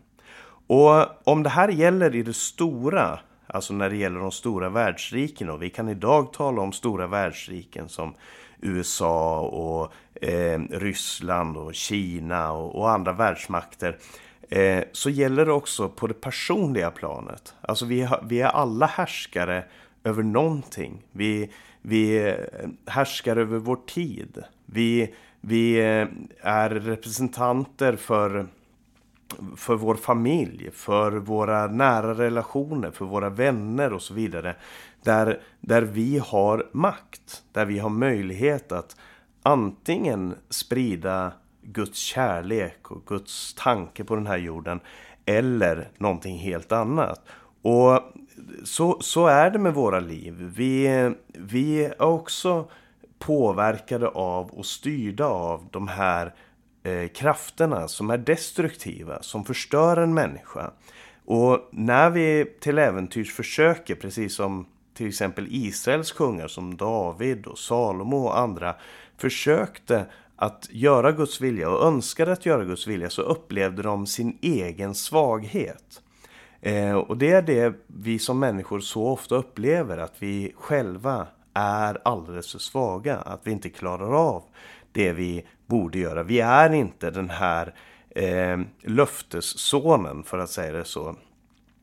Och 0.67 1.29
om 1.29 1.43
det 1.43 1.49
här 1.49 1.69
gäller 1.69 2.15
i 2.15 2.23
det 2.23 2.37
stora, 2.37 3.21
alltså 3.47 3.75
när 3.75 3.91
det 3.91 3.97
gäller 3.97 4.21
de 4.21 4.31
stora 4.31 4.69
världsriken 4.69 5.51
och 5.51 5.63
vi 5.63 5.71
kan 5.71 5.89
idag 5.89 6.33
tala 6.33 6.63
om 6.63 6.73
stora 6.73 7.07
världsriken 7.07 7.89
som 7.89 8.15
USA 8.63 9.41
och 9.41 9.93
eh, 10.25 10.61
Ryssland 10.71 11.57
och 11.57 11.75
Kina 11.75 12.53
och, 12.53 12.75
och 12.75 12.91
andra 12.91 13.13
världsmakter 13.13 13.99
eh, 14.49 14.85
så 14.93 15.11
gäller 15.11 15.47
det 15.47 15.53
också 15.53 15.89
på 15.89 16.07
det 16.07 16.21
personliga 16.21 16.91
planet. 16.91 17.55
Alltså 17.61 17.87
vi, 17.87 18.03
har, 18.03 18.25
vi 18.29 18.41
är 18.41 18.49
alla 18.49 18.87
härskare 18.87 19.65
över 20.05 20.23
någonting. 20.23 21.03
Vi, 21.13 21.51
vi 21.83 22.29
eh, 22.29 22.35
härskar 22.87 23.37
över 23.37 23.59
vår 23.59 23.79
tid. 23.87 24.43
Vi, 24.67 25.15
vi 25.41 25.79
eh, 25.79 26.07
är 26.41 26.71
representanter 26.71 27.97
för, 27.97 28.47
för 29.57 29.75
vår 29.75 29.95
familj, 29.95 30.71
för 30.73 31.13
våra 31.13 31.67
nära 31.67 32.15
relationer, 32.15 32.91
för 32.91 33.05
våra 33.05 33.29
vänner 33.29 33.93
och 33.93 34.03
så 34.03 34.15
vidare. 34.15 34.57
Där, 35.03 35.41
där 35.61 35.83
vi 35.83 36.19
har 36.19 36.69
makt, 36.73 37.43
där 37.53 37.65
vi 37.65 37.79
har 37.79 37.91
möjlighet 37.91 38.73
att 38.73 38.97
antingen 39.43 40.35
sprida 40.49 41.33
Guds 41.63 41.99
kärlek 41.99 42.91
och 42.91 43.07
Guds 43.07 43.55
tanke 43.55 44.05
på 44.05 44.17
den 44.17 44.27
här 44.27 44.39
jorden 44.39 44.81
eller 45.25 45.89
någonting 45.99 46.39
helt 46.39 46.73
annat. 46.73 47.23
Och 47.63 48.01
så, 48.65 49.01
så 49.01 49.27
är 49.27 49.51
det 49.51 49.59
med 49.59 49.75
våra 49.75 50.01
liv. 50.01 50.53
Vi, 50.57 51.11
vi 51.27 51.85
är 51.85 52.03
också 52.03 52.69
påverkade 53.19 54.09
av 54.09 54.51
och 54.51 54.67
styrda 54.67 55.27
av 55.27 55.69
de 55.71 55.89
här 55.89 56.35
eh, 56.83 57.09
krafterna 57.09 57.89
som 57.89 58.11
är 58.11 58.19
destruktiva, 58.19 59.23
som 59.23 59.45
förstör 59.45 59.97
en 59.97 60.15
människa. 60.15 60.71
Och 61.25 61.69
när 61.73 62.11
vi 62.11 62.45
till 62.61 62.79
äventyrs 62.79 63.35
försöker, 63.35 63.95
precis 63.95 64.35
som 64.35 64.67
till 64.95 65.09
exempel 65.09 65.47
Israels 65.51 66.13
kungar 66.13 66.49
som 66.49 66.77
David 66.77 67.47
och 67.47 67.59
Salomo 67.59 68.17
och 68.17 68.39
andra 68.39 68.75
försökte 69.17 70.07
att 70.37 70.69
göra 70.71 71.13
Guds 71.13 71.41
vilja 71.41 71.71
och 71.71 71.87
önskade 71.87 72.33
att 72.33 72.47
göra 72.47 72.65
Guds 72.65 72.87
vilja 72.87 73.11
så 73.11 73.23
upplevde 73.23 73.83
de 73.83 74.07
sin 74.07 74.39
egen 74.41 74.95
svaghet. 74.95 76.03
Eh, 76.61 76.95
och 76.95 77.17
det 77.17 77.31
är 77.31 77.43
det 77.43 77.75
vi 77.87 78.19
som 78.19 78.39
människor 78.39 78.81
så 78.81 79.07
ofta 79.07 79.35
upplever, 79.35 79.99
att 79.99 80.15
vi 80.19 80.53
själva 80.57 81.27
är 81.55 81.99
alldeles 82.05 82.53
för 82.53 82.59
svaga, 82.59 83.17
att 83.17 83.41
vi 83.45 83.51
inte 83.51 83.71
klarar 83.71 84.13
av 84.13 84.43
det 84.93 85.13
vi 85.13 85.47
borde 85.67 85.99
göra. 85.99 86.23
Vi 86.23 86.41
är 86.41 86.73
inte 86.73 87.11
den 87.11 87.31
här 87.31 87.75
eh, 88.11 88.59
löftessonen, 88.83 90.23
för 90.23 90.39
att 90.39 90.51
säga 90.51 90.73
det 90.73 90.85
så. 90.85 91.17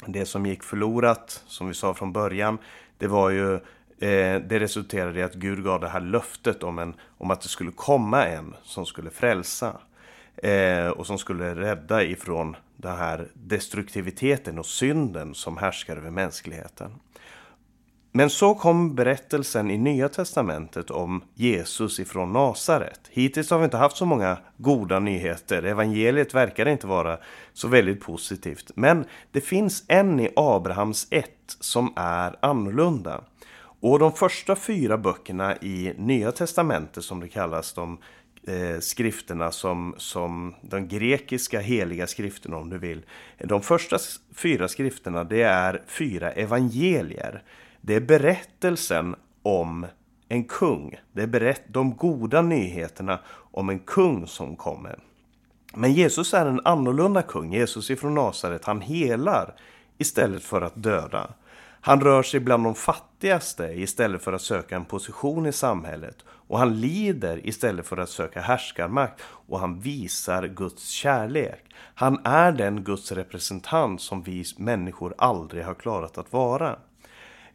Det 0.06 0.26
som 0.26 0.46
gick 0.46 0.64
förlorat, 0.64 1.44
som 1.48 1.68
vi 1.68 1.74
sa 1.74 1.94
från 1.94 2.14
början, 2.14 2.58
det 2.98 3.08
var 3.08 3.30
ju 3.30 3.54
eh, 4.00 4.42
det 4.42 4.60
resulterade 4.60 5.20
i 5.20 5.24
att 5.24 5.34
Gud 5.34 5.64
gav 5.64 5.80
det 5.80 5.90
här 5.90 6.00
löftet 6.00 6.64
om, 6.64 6.80
en, 6.80 6.94
om 7.18 7.32
att 7.32 7.42
det 7.42 7.48
skulle 7.48 7.72
komma 7.72 8.26
en 8.26 8.56
som 8.64 8.86
skulle 8.86 9.10
frälsa. 9.10 9.78
Eh, 10.44 10.88
och 10.88 11.08
som 11.08 11.18
skulle 11.18 11.56
rädda 11.56 12.04
ifrån 12.04 12.56
den 12.76 12.98
här 12.98 13.28
destruktiviteten 13.34 14.60
och 14.60 14.66
synden 14.66 15.36
som 15.36 15.58
härskar 15.58 15.98
över 15.98 16.12
mänskligheten. 16.12 16.92
Men 18.18 18.30
så 18.30 18.56
kom 18.56 18.96
berättelsen 18.96 19.72
i 19.72 19.78
Nya 19.78 20.10
Testamentet 20.10 20.92
om 20.92 21.24
Jesus 21.34 22.00
ifrån 22.00 22.34
Nasaret. 22.34 23.00
Hittills 23.10 23.50
har 23.52 23.58
vi 23.60 23.66
inte 23.66 23.78
haft 23.78 23.98
så 23.98 24.06
många 24.06 24.38
goda 24.58 25.00
nyheter. 25.00 25.64
Evangeliet 25.64 26.34
verkar 26.34 26.66
inte 26.68 26.88
vara 26.88 27.18
så 27.54 27.68
väldigt 27.68 28.02
positivt. 28.02 28.72
Men 28.76 29.06
det 29.32 29.42
finns 29.42 29.84
en 29.88 30.20
i 30.20 30.30
Abrahams 30.36 31.08
ett 31.12 31.58
som 31.60 31.94
är 31.96 32.36
annorlunda. 32.40 33.24
Och 33.80 34.00
de 34.00 34.12
första 34.12 34.56
fyra 34.56 34.98
böckerna 34.98 35.56
i 35.56 35.94
Nya 35.98 36.32
Testamentet 36.32 37.04
som 37.04 37.20
det 37.20 37.28
kallas, 37.28 37.74
de 37.74 37.98
eh, 38.48 38.80
skrifterna 38.80 39.52
som, 39.52 39.96
som 39.98 40.56
de 40.62 40.88
grekiska 40.88 41.60
heliga 41.60 42.08
skrifterna 42.08 42.58
om 42.58 42.70
du 42.70 42.78
vill. 42.78 43.06
De 43.38 43.62
första 43.62 43.98
fyra 44.36 44.68
skrifterna 44.68 45.24
det 45.24 45.42
är 45.42 45.84
fyra 45.88 46.32
evangelier. 46.32 47.44
Det 47.88 47.96
är 47.96 48.02
berättelsen 48.02 49.16
om 49.44 49.86
en 50.30 50.44
kung. 50.44 50.96
Det 51.12 51.22
är 51.22 51.28
berätt 51.28 51.62
de 51.68 51.96
goda 51.96 52.42
nyheterna 52.42 53.20
om 53.52 53.70
en 53.70 53.80
kung 53.80 54.28
som 54.28 54.56
kommer. 54.56 55.00
Men 55.74 55.94
Jesus 55.94 56.34
är 56.34 56.46
en 56.46 56.62
annorlunda 56.66 57.22
kung. 57.22 57.54
Jesus 57.54 57.90
ifrån 57.90 58.16
Nasaret, 58.16 58.66
han 58.66 58.82
helar 58.82 59.56
istället 59.98 60.44
för 60.44 60.62
att 60.62 60.84
döda. 60.84 61.34
Han 61.82 62.02
rör 62.02 62.24
sig 62.24 62.40
bland 62.40 62.64
de 62.64 62.76
fattigaste 62.76 63.64
istället 63.64 64.24
för 64.24 64.34
att 64.34 64.42
söka 64.42 64.76
en 64.76 64.86
position 64.86 65.46
i 65.46 65.52
samhället. 65.52 66.18
Och 66.28 66.60
han 66.60 66.82
lider 66.82 67.48
istället 67.48 67.88
för 67.88 67.98
att 67.98 68.10
söka 68.10 68.42
härskarmakt. 68.42 69.22
Och 69.24 69.60
han 69.60 69.80
visar 69.80 70.48
Guds 70.48 70.90
kärlek. 70.90 71.66
Han 71.96 72.20
är 72.24 72.52
den 72.52 72.84
Guds 72.84 73.12
representant 73.12 74.02
som 74.02 74.24
vi 74.24 74.44
människor 74.58 75.14
aldrig 75.18 75.66
har 75.66 75.74
klarat 75.74 76.18
att 76.18 76.34
vara. 76.34 76.76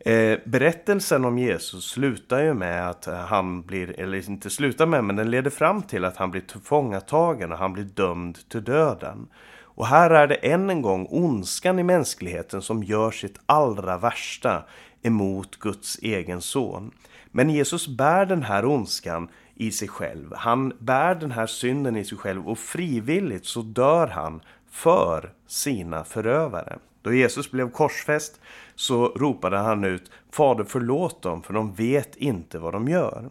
Eh, 0.05 0.39
berättelsen 0.45 1.25
om 1.25 1.39
Jesus 1.39 1.85
slutar 1.85 2.43
ju 2.43 2.55
med 2.55 2.89
att 2.89 3.07
eh, 3.07 3.15
han 3.15 3.63
blir, 3.63 4.01
eller 4.01 4.31
inte 4.31 4.51
slutar 4.51 4.87
med, 4.87 5.05
men 5.05 5.17
den 5.17 5.31
leder 5.31 5.51
fram 5.51 5.83
till 5.83 6.05
att 6.05 6.17
han 6.17 6.31
blir 6.31 6.41
tillfångatagen 6.41 7.53
och 7.53 7.59
han 7.59 7.73
blir 7.73 7.85
dömd 7.85 8.39
till 8.49 8.65
döden. 8.65 9.27
Och 9.75 9.87
här 9.87 10.11
är 10.11 10.27
det 10.27 10.35
än 10.35 10.71
en 10.71 10.83
gång 10.83 11.07
ondskan 11.11 11.79
i 11.79 11.83
mänskligheten 11.83 12.63
som 12.63 12.83
gör 12.83 13.11
sitt 13.11 13.39
allra 13.47 13.99
värsta 13.99 14.65
emot 15.03 15.59
Guds 15.59 15.99
egen 16.03 16.41
son. 16.41 16.91
Men 17.31 17.51
Jesus 17.51 17.89
bär 17.89 18.27
den 18.27 18.43
här 18.43 18.65
ondskan 18.65 19.29
i 19.55 19.71
sig 19.71 19.89
själv. 19.89 20.35
Han 20.37 20.73
bär 20.79 21.15
den 21.15 21.33
här 21.33 21.47
synden 21.47 21.97
i 21.97 22.05
sig 22.05 22.19
själv 22.19 22.49
och 22.49 22.59
frivilligt 22.59 23.47
så 23.47 23.63
dör 23.63 24.07
han 24.07 24.41
för 24.71 25.33
sina 25.47 26.05
förövare. 26.05 26.79
Då 27.03 27.13
Jesus 27.13 27.51
blev 27.51 27.71
korsfäst 27.71 28.41
så 28.75 29.07
ropade 29.07 29.59
han 29.59 29.85
ut 29.85 30.11
Fader 30.31 30.65
förlåt 30.65 31.23
dem 31.23 31.43
för 31.43 31.55
de 31.55 31.75
vet 31.75 32.17
inte 32.17 32.59
vad 32.59 32.73
de 32.73 32.89
gör. 32.89 33.31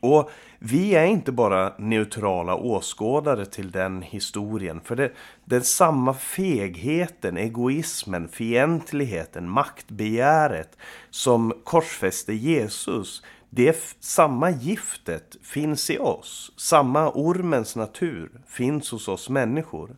Och 0.00 0.30
vi 0.58 0.94
är 0.94 1.04
inte 1.04 1.32
bara 1.32 1.72
neutrala 1.78 2.54
åskådare 2.54 3.46
till 3.46 3.70
den 3.70 4.02
historien. 4.02 4.80
För 4.84 4.96
det, 4.96 5.12
den 5.44 5.62
samma 5.62 6.14
fegheten, 6.14 7.36
egoismen, 7.36 8.28
fientligheten, 8.28 9.50
maktbegäret 9.50 10.78
som 11.10 11.52
korsfäste 11.64 12.34
Jesus. 12.34 13.22
Det 13.50 13.96
samma 14.00 14.50
giftet 14.50 15.36
finns 15.42 15.90
i 15.90 15.98
oss. 15.98 16.52
Samma 16.56 17.10
ormens 17.10 17.76
natur 17.76 18.30
finns 18.48 18.90
hos 18.90 19.08
oss 19.08 19.28
människor. 19.28 19.96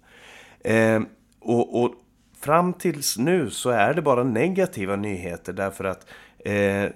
Eh, 0.61 1.01
och, 1.41 1.83
och 1.83 1.95
fram 2.49 2.73
tills 2.73 3.19
nu 3.19 3.51
så 3.51 3.71
är 3.71 3.95
det 3.95 4.03
bara 4.03 4.25
negativa 4.25 4.97
nyheter 4.97 5.53
därför 5.53 5.85
att 5.85 6.07
eh, 6.45 6.91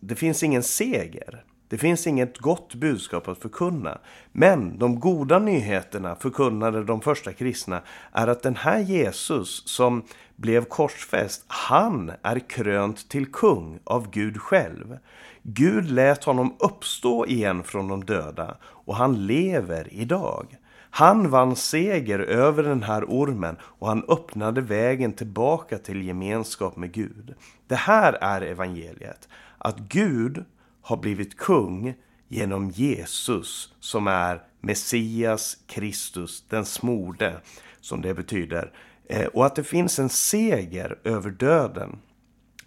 det 0.00 0.14
finns 0.14 0.42
ingen 0.42 0.62
seger. 0.62 1.44
Det 1.68 1.78
finns 1.78 2.06
inget 2.06 2.38
gott 2.38 2.74
budskap 2.74 3.28
att 3.28 3.38
förkunna. 3.38 3.98
Men 4.32 4.78
de 4.78 5.00
goda 5.00 5.38
nyheterna 5.38 6.16
förkunnade 6.16 6.84
de 6.84 7.00
första 7.00 7.32
kristna 7.32 7.82
är 8.12 8.26
att 8.26 8.42
den 8.42 8.56
här 8.56 8.78
Jesus 8.78 9.68
som 9.68 10.02
blev 10.36 10.64
korsfäst, 10.64 11.44
han 11.46 12.12
är 12.22 12.38
krönt 12.38 13.08
till 13.08 13.26
kung 13.32 13.78
av 13.84 14.10
Gud 14.10 14.40
själv. 14.40 14.98
Gud 15.42 15.90
lät 15.90 16.24
honom 16.24 16.56
uppstå 16.58 17.26
igen 17.26 17.62
från 17.62 17.88
de 17.88 18.04
döda 18.04 18.56
och 18.62 18.96
han 18.96 19.26
lever 19.26 19.88
idag. 19.90 20.56
Han 20.90 21.30
vann 21.30 21.56
seger 21.56 22.18
över 22.18 22.62
den 22.62 22.82
här 22.82 23.04
ormen 23.04 23.56
och 23.62 23.88
han 23.88 24.04
öppnade 24.08 24.60
vägen 24.60 25.12
tillbaka 25.12 25.78
till 25.78 26.06
gemenskap 26.06 26.76
med 26.76 26.92
Gud. 26.92 27.34
Det 27.66 27.74
här 27.74 28.12
är 28.12 28.40
evangeliet. 28.40 29.28
Att 29.58 29.78
Gud 29.78 30.44
har 30.82 30.96
blivit 30.96 31.36
kung 31.36 31.94
genom 32.28 32.70
Jesus 32.70 33.74
som 33.80 34.06
är 34.06 34.42
Messias 34.60 35.56
Kristus, 35.66 36.44
den 36.48 36.64
smorde 36.64 37.40
som 37.80 38.02
det 38.02 38.14
betyder. 38.14 38.72
Eh, 39.08 39.26
och 39.26 39.46
att 39.46 39.56
det 39.56 39.64
finns 39.64 39.98
en 39.98 40.08
seger 40.08 40.98
över 41.04 41.30
döden 41.30 41.98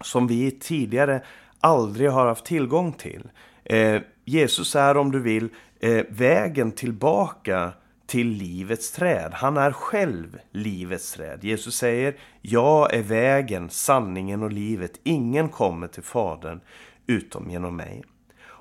som 0.00 0.26
vi 0.26 0.50
tidigare 0.50 1.22
aldrig 1.60 2.10
har 2.10 2.26
haft 2.26 2.44
tillgång 2.44 2.92
till. 2.92 3.30
Eh, 3.64 4.02
Jesus 4.24 4.76
är 4.76 4.96
om 4.96 5.10
du 5.10 5.20
vill 5.20 5.48
eh, 5.80 6.04
vägen 6.08 6.72
tillbaka 6.72 7.72
till 8.10 8.28
livets 8.28 8.92
träd. 8.92 9.32
Han 9.34 9.56
är 9.56 9.72
själv 9.72 10.38
livets 10.52 11.12
träd. 11.12 11.44
Jesus 11.44 11.76
säger, 11.76 12.16
jag 12.42 12.94
är 12.94 13.02
vägen, 13.02 13.70
sanningen 13.70 14.42
och 14.42 14.52
livet. 14.52 15.00
Ingen 15.02 15.48
kommer 15.48 15.86
till 15.86 16.02
Fadern 16.02 16.60
utom 17.06 17.50
genom 17.50 17.76
mig. 17.76 18.02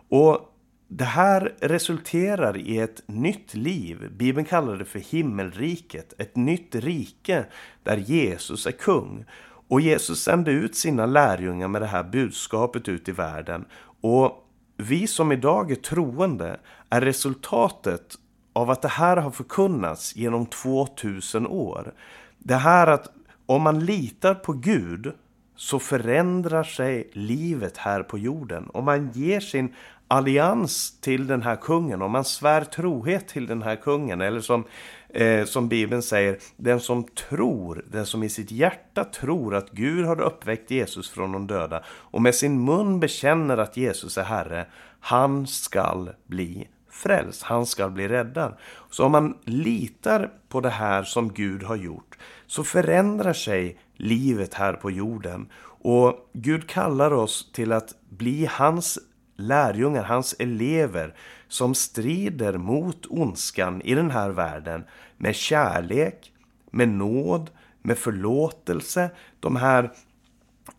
Och 0.10 0.40
det 0.88 1.04
här 1.06 1.56
resulterar 1.60 2.58
i 2.58 2.78
ett 2.78 3.04
nytt 3.08 3.54
liv. 3.54 4.12
Bibeln 4.18 4.46
kallar 4.46 4.76
det 4.76 4.86
för 4.86 5.00
himmelriket. 5.00 6.14
Ett 6.18 6.36
nytt 6.36 6.76
rike 6.76 7.46
där 7.84 7.98
Jesus 7.98 8.68
är 8.68 8.72
kung. 8.72 9.26
Och 9.68 9.82
Jesus 9.82 10.24
sände 10.24 10.52
ut 10.52 10.76
sina 10.76 11.06
lärjungar 11.06 11.68
med 11.68 11.82
det 11.82 11.88
här 11.88 12.04
budskapet 12.04 12.90
ut 12.90 13.10
i 13.10 13.12
världen. 13.12 13.66
Och 14.02 14.46
vi 14.78 15.08
som 15.08 15.32
idag 15.32 15.72
är 15.72 15.76
troende 15.76 16.60
är 16.90 17.02
resultatet 17.02 18.16
av 18.60 18.70
att 18.70 18.82
det 18.82 18.88
här 18.88 19.18
har 19.18 19.32
förkunnats 19.32 20.16
genom 20.16 20.46
2000 20.46 21.48
år. 21.48 21.94
Det 22.38 22.56
här 22.56 22.88
att 22.88 23.08
om 23.46 23.62
man 23.62 23.86
litar 23.86 24.34
på 24.36 24.54
Gud 24.54 25.14
så 25.56 25.80
förändrar 25.80 26.64
sig 26.64 27.10
livet 27.14 27.78
här 27.78 28.04
på 28.04 28.18
jorden. 28.18 28.70
Om 28.74 28.86
man 28.86 29.12
ger 29.12 29.40
sin 29.40 29.74
allians 30.08 31.00
till 31.00 31.28
den 31.28 31.42
här 31.42 31.56
kungen, 31.56 32.02
om 32.02 32.12
man 32.12 32.26
svär 32.26 32.64
trohet 32.64 33.28
till 33.28 33.48
den 33.48 33.62
här 33.62 33.76
kungen, 33.76 34.22
eller 34.22 34.42
som, 34.42 34.64
eh, 35.10 35.46
som 35.46 35.70
Bibeln 35.70 36.02
säger, 36.02 36.38
den 36.58 36.80
som 36.80 37.04
tror, 37.04 37.86
den 37.92 38.06
som 38.06 38.24
i 38.24 38.30
sitt 38.30 38.52
hjärta 38.52 39.04
tror 39.04 39.56
att 39.56 39.72
Gud 39.72 40.06
har 40.06 40.22
uppväckt 40.22 40.72
Jesus 40.72 41.10
från 41.10 41.32
de 41.32 41.48
döda 41.48 41.84
och 41.88 42.22
med 42.22 42.36
sin 42.36 42.66
mun 42.66 43.00
bekänner 43.00 43.58
att 43.58 43.78
Jesus 43.78 44.18
är 44.18 44.24
Herre, 44.24 44.66
han 45.00 45.48
skall 45.48 46.10
bli 46.28 46.68
frälst, 46.90 47.44
han 47.44 47.66
ska 47.66 47.90
bli 47.90 48.08
räddad. 48.08 48.58
Så 48.90 49.06
om 49.06 49.12
man 49.12 49.38
litar 49.44 50.32
på 50.50 50.62
det 50.62 50.70
här 50.70 51.04
som 51.04 51.34
Gud 51.34 51.64
har 51.64 51.76
gjort 51.76 52.18
så 52.48 52.64
förändrar 52.64 53.34
sig 53.34 53.80
livet 53.96 54.54
här 54.54 54.74
på 54.74 54.92
jorden. 54.92 55.50
Och 55.82 56.30
Gud 56.34 56.70
kallar 56.70 57.14
oss 57.14 57.52
till 57.54 57.72
att 57.72 57.96
bli 58.10 58.46
hans 58.52 59.00
lärjungar, 59.38 60.04
hans 60.04 60.36
elever 60.40 61.16
som 61.48 61.76
strider 61.76 62.58
mot 62.58 63.06
ondskan 63.10 63.82
i 63.82 63.96
den 63.96 64.12
här 64.12 64.30
världen 64.30 64.84
med 65.18 65.36
kärlek, 65.36 66.34
med 66.72 66.90
nåd, 66.90 67.50
med 67.82 67.98
förlåtelse. 67.98 69.10
De 69.40 69.56
här 69.56 69.92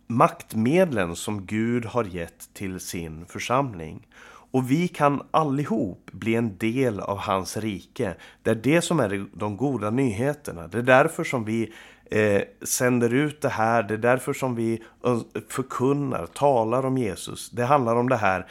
maktmedlen 0.07 1.16
som 1.16 1.46
Gud 1.46 1.85
har 1.85 2.05
gett 2.05 2.55
till 2.55 2.81
sin 2.81 3.27
församling. 3.27 4.07
Och 4.51 4.71
vi 4.71 4.89
kan 4.89 5.23
allihop 5.31 6.11
bli 6.13 6.35
en 6.35 6.59
del 6.59 7.01
av 7.01 7.19
hans 7.19 7.57
rike. 7.57 8.15
Det 8.43 8.51
är 8.51 8.55
det 8.55 8.83
som 8.83 9.01
är 9.01 9.27
de 9.33 9.57
goda 9.57 9.91
nyheterna. 9.91 10.69
Det 10.69 10.79
är 10.79 10.83
därför 10.83 11.25
som 11.25 11.45
vi 11.45 11.73
eh, 12.11 12.43
sänder 12.63 13.15
ut 13.15 13.41
det 13.41 13.49
här. 13.49 13.83
Det 13.83 13.95
är 13.95 13.99
därför 13.99 14.33
som 14.33 14.55
vi 14.55 14.83
förkunnar, 15.49 16.27
talar 16.27 16.87
om 16.87 16.99
Jesus. 16.99 17.51
Det 17.51 17.65
handlar 17.65 17.97
om 17.97 18.09
det 18.09 18.17
här. 18.17 18.47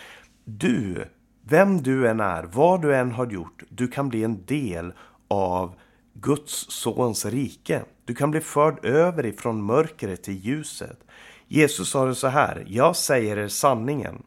Du, 0.46 1.06
vem 1.44 1.82
du 1.82 2.08
än 2.08 2.20
är, 2.20 2.44
vad 2.44 2.82
du 2.82 2.96
än 2.96 3.12
har 3.12 3.32
gjort, 3.32 3.64
du 3.70 3.88
kan 3.88 4.10
bli 4.10 4.24
en 4.24 4.46
del 4.46 4.94
av 5.28 5.74
Guds 6.14 6.66
sons 6.70 7.26
rike. 7.26 7.84
Du 8.06 8.16
kan 8.16 8.32
bli 8.32 8.42
förd 8.42 8.86
över 8.86 9.26
ifrån 9.26 9.64
mörkret 9.64 10.24
till 10.24 10.46
ljuset. 10.46 11.00
Jesus 11.48 11.90
sa 11.90 12.06
det 12.06 12.16
så 12.16 12.28
här, 12.28 12.64
jag 12.68 12.96
säger 12.96 13.38
er 13.38 13.48
sanningen. 13.48 14.24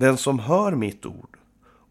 Den 0.00 0.16
som 0.16 0.38
hör 0.38 0.72
mitt 0.72 1.06
ord 1.06 1.36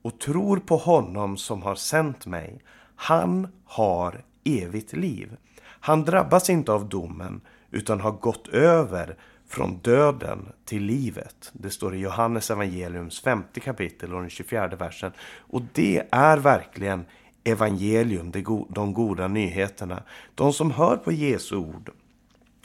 och 0.02 0.20
tror 0.20 0.58
på 0.58 0.78
honom 0.78 1.38
som 1.38 1.62
har 1.62 1.76
sänt 1.76 2.26
mig, 2.26 2.62
han 2.96 3.48
har 3.66 4.24
evigt 4.44 4.94
liv. 4.94 5.38
Han 5.62 6.06
drabbas 6.06 6.50
inte 6.50 6.72
av 6.72 6.90
domen 6.90 7.42
utan 7.72 8.00
har 8.00 8.12
gått 8.12 8.48
över 8.48 9.18
från 9.48 9.78
döden 9.78 10.50
till 10.66 10.84
livet. 10.84 11.52
Det 11.54 11.70
står 11.70 11.96
i 11.96 12.00
Johannes 12.00 12.52
evangeliums 12.52 13.22
femte 13.22 13.60
kapitel 13.60 14.14
och 14.14 14.22
den 14.22 14.30
24 14.30 14.68
versen. 14.68 15.12
Och 15.38 15.62
det 15.74 16.04
är 16.12 16.38
verkligen 16.38 17.06
evangelium, 17.44 18.32
de 18.70 18.94
goda 18.94 19.28
nyheterna. 19.28 20.04
De 20.36 20.54
som 20.54 20.72
hör 20.72 20.98
på 20.98 21.12
Jesu 21.12 21.56
ord 21.56 21.92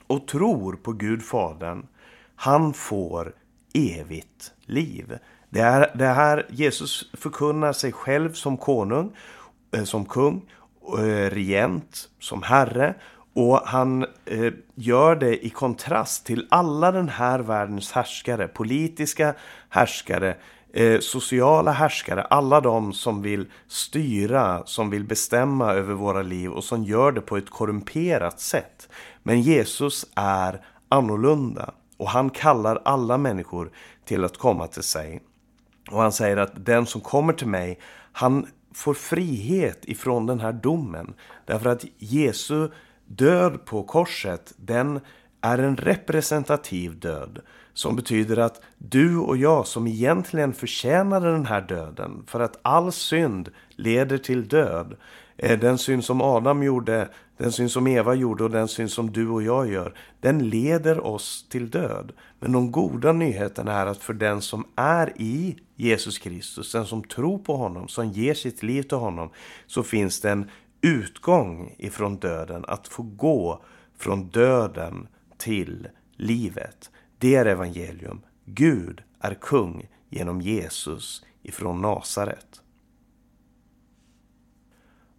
och 0.06 0.28
tror 0.28 0.72
på 0.72 0.92
Gud 0.92 1.22
Fadern, 1.22 1.86
han 2.36 2.74
får 2.74 3.34
evigt 3.74 4.52
liv. 4.66 5.18
Det 5.54 5.60
är 5.60 5.90
det 5.94 6.06
här 6.06 6.46
Jesus 6.50 7.10
förkunnar 7.12 7.72
sig 7.72 7.92
själv 7.92 8.32
som 8.32 8.56
konung, 8.56 9.16
eh, 9.76 9.84
som 9.84 10.04
kung, 10.04 10.42
eh, 10.98 11.30
regent, 11.30 12.08
som 12.20 12.42
herre 12.42 12.94
och 13.34 13.60
han 13.64 14.02
eh, 14.24 14.52
gör 14.74 15.16
det 15.16 15.46
i 15.46 15.50
kontrast 15.50 16.26
till 16.26 16.46
alla 16.50 16.92
den 16.92 17.08
här 17.08 17.38
världens 17.38 17.92
härskare, 17.92 18.48
politiska 18.48 19.34
härskare, 19.68 20.36
eh, 20.72 21.00
sociala 21.00 21.72
härskare, 21.72 22.22
alla 22.22 22.60
de 22.60 22.92
som 22.92 23.22
vill 23.22 23.46
styra, 23.68 24.62
som 24.66 24.90
vill 24.90 25.04
bestämma 25.04 25.72
över 25.72 25.94
våra 25.94 26.22
liv 26.22 26.50
och 26.50 26.64
som 26.64 26.84
gör 26.84 27.12
det 27.12 27.20
på 27.20 27.36
ett 27.36 27.50
korrumperat 27.50 28.40
sätt. 28.40 28.88
Men 29.22 29.40
Jesus 29.40 30.06
är 30.14 30.60
annorlunda 30.88 31.74
och 31.96 32.08
han 32.08 32.30
kallar 32.30 32.82
alla 32.84 33.18
människor 33.18 33.70
till 34.04 34.24
att 34.24 34.38
komma 34.38 34.66
till 34.66 34.82
sig. 34.82 35.22
Och 35.90 36.02
han 36.02 36.12
säger 36.12 36.36
att 36.36 36.66
den 36.66 36.86
som 36.86 37.00
kommer 37.00 37.32
till 37.32 37.46
mig, 37.46 37.78
han 38.12 38.46
får 38.74 38.94
frihet 38.94 39.78
ifrån 39.82 40.26
den 40.26 40.40
här 40.40 40.52
domen. 40.52 41.14
Därför 41.44 41.70
att 41.70 41.84
Jesu 41.98 42.68
död 43.06 43.64
på 43.64 43.82
korset, 43.82 44.52
den 44.56 45.00
är 45.40 45.58
en 45.58 45.76
representativ 45.76 46.98
död. 46.98 47.38
Som 47.74 47.96
betyder 47.96 48.36
att 48.36 48.60
du 48.78 49.18
och 49.18 49.36
jag 49.36 49.66
som 49.66 49.86
egentligen 49.86 50.52
förtjänade 50.52 51.32
den 51.32 51.46
här 51.46 51.60
döden, 51.60 52.24
för 52.26 52.40
att 52.40 52.58
all 52.62 52.92
synd 52.92 53.48
leder 53.70 54.18
till 54.18 54.48
död. 54.48 54.96
Eh, 55.36 55.58
den 55.58 55.78
synd 55.78 56.04
som 56.04 56.22
Adam 56.22 56.62
gjorde, 56.62 57.08
den 57.36 57.52
synd 57.52 57.70
som 57.70 57.86
Eva 57.86 58.14
gjorde 58.14 58.44
och 58.44 58.50
den 58.50 58.68
synd 58.68 58.90
som 58.90 59.12
du 59.12 59.28
och 59.28 59.42
jag 59.42 59.72
gör, 59.72 59.94
den 60.20 60.48
leder 60.48 61.06
oss 61.06 61.48
till 61.48 61.70
död. 61.70 62.12
Men 62.44 62.52
de 62.52 62.72
goda 62.72 63.12
nyheterna 63.12 63.72
är 63.72 63.86
att 63.86 64.02
för 64.02 64.12
den 64.14 64.42
som 64.42 64.66
är 64.76 65.12
i 65.16 65.56
Jesus 65.76 66.18
Kristus, 66.18 66.72
den 66.72 66.86
som 66.86 67.02
tror 67.04 67.38
på 67.38 67.56
honom, 67.56 67.88
som 67.88 68.10
ger 68.10 68.34
sitt 68.34 68.62
liv 68.62 68.82
till 68.82 68.96
honom, 68.96 69.30
så 69.66 69.82
finns 69.82 70.20
det 70.20 70.30
en 70.30 70.50
utgång 70.80 71.74
ifrån 71.78 72.16
döden, 72.16 72.64
att 72.68 72.88
få 72.88 73.02
gå 73.02 73.62
från 73.98 74.28
döden 74.28 75.08
till 75.36 75.88
livet. 76.16 76.90
Det 77.18 77.34
är 77.34 77.46
evangelium. 77.46 78.20
Gud 78.44 79.02
är 79.20 79.34
kung 79.34 79.88
genom 80.10 80.40
Jesus 80.40 81.24
ifrån 81.42 81.82
Nasaret. 81.82 82.60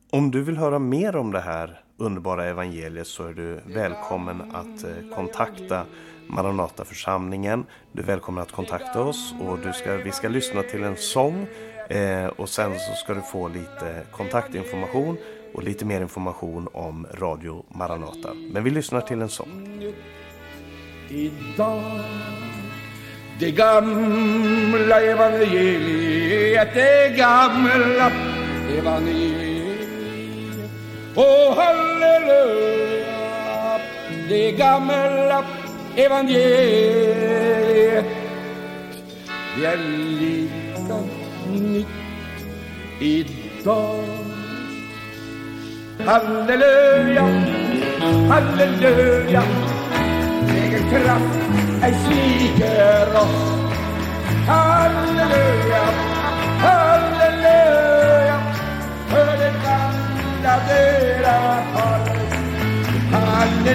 Om 0.10 0.32
du 0.32 0.42
vill 0.42 0.58
höra 0.58 0.80
mer 0.80 1.16
om 1.16 1.32
det 1.32 1.40
här 1.40 1.80
underbara 1.98 2.46
evangeliet 2.46 3.08
så 3.08 3.28
är 3.28 3.34
du 3.34 3.60
välkommen 3.66 4.42
att 4.42 4.84
eh, 4.84 5.16
kontakta 5.16 5.86
Maranataförsamlingen. 6.28 7.66
Du 7.92 8.02
är 8.02 8.06
välkommen 8.06 8.42
att 8.42 8.52
kontakta 8.52 9.02
oss 9.02 9.34
och 9.42 9.60
du 9.60 9.74
ska, 9.74 9.96
vi 9.96 10.12
ska 10.12 10.28
lyssna 10.28 10.64
till 10.64 10.84
en 10.84 10.98
sång 10.98 11.48
eh, 11.90 12.26
och 12.26 12.50
sen 12.50 12.72
så 12.80 12.94
ska 12.94 13.14
du 13.14 13.22
få 13.22 13.48
lite 13.48 14.02
kontaktinformation 14.12 15.18
och 15.54 15.64
lite 15.64 15.86
mer 15.86 16.02
information 16.02 16.68
om 16.74 17.08
Radio 17.14 17.66
Maranata. 17.70 18.34
Men 18.34 18.64
vi 18.64 18.70
lyssnar 18.70 19.02
till 19.02 19.22
en 19.22 19.30
sång. 19.30 19.84
Idag 21.10 21.84
Det 23.40 23.52
gamla 23.52 25.02
evangeliet, 25.02 26.74
det 26.74 27.18
gamla 27.18 28.12
evangeliet. 28.78 29.45
Oh 31.18 31.56
halleluja, 31.56 33.08
det 34.30 34.52
gamla 34.52 35.44
evangeliet. 35.96 37.36
Det 39.58 39.66
är 39.66 39.78
lika 39.78 40.98
nytt 41.54 41.88
idag. 43.00 44.04
Halleluja, 46.06 47.26
halleluja. 48.30 49.44
Egen 50.50 50.90
kraft 50.90 51.40
ej 51.84 51.94
sviker 51.94 53.16
oss. 53.16 53.38
Halleluja, 54.48 55.84
halleluja. 56.60 56.95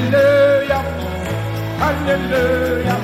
Halleluja, 0.01 0.83
halleluja. 1.79 2.97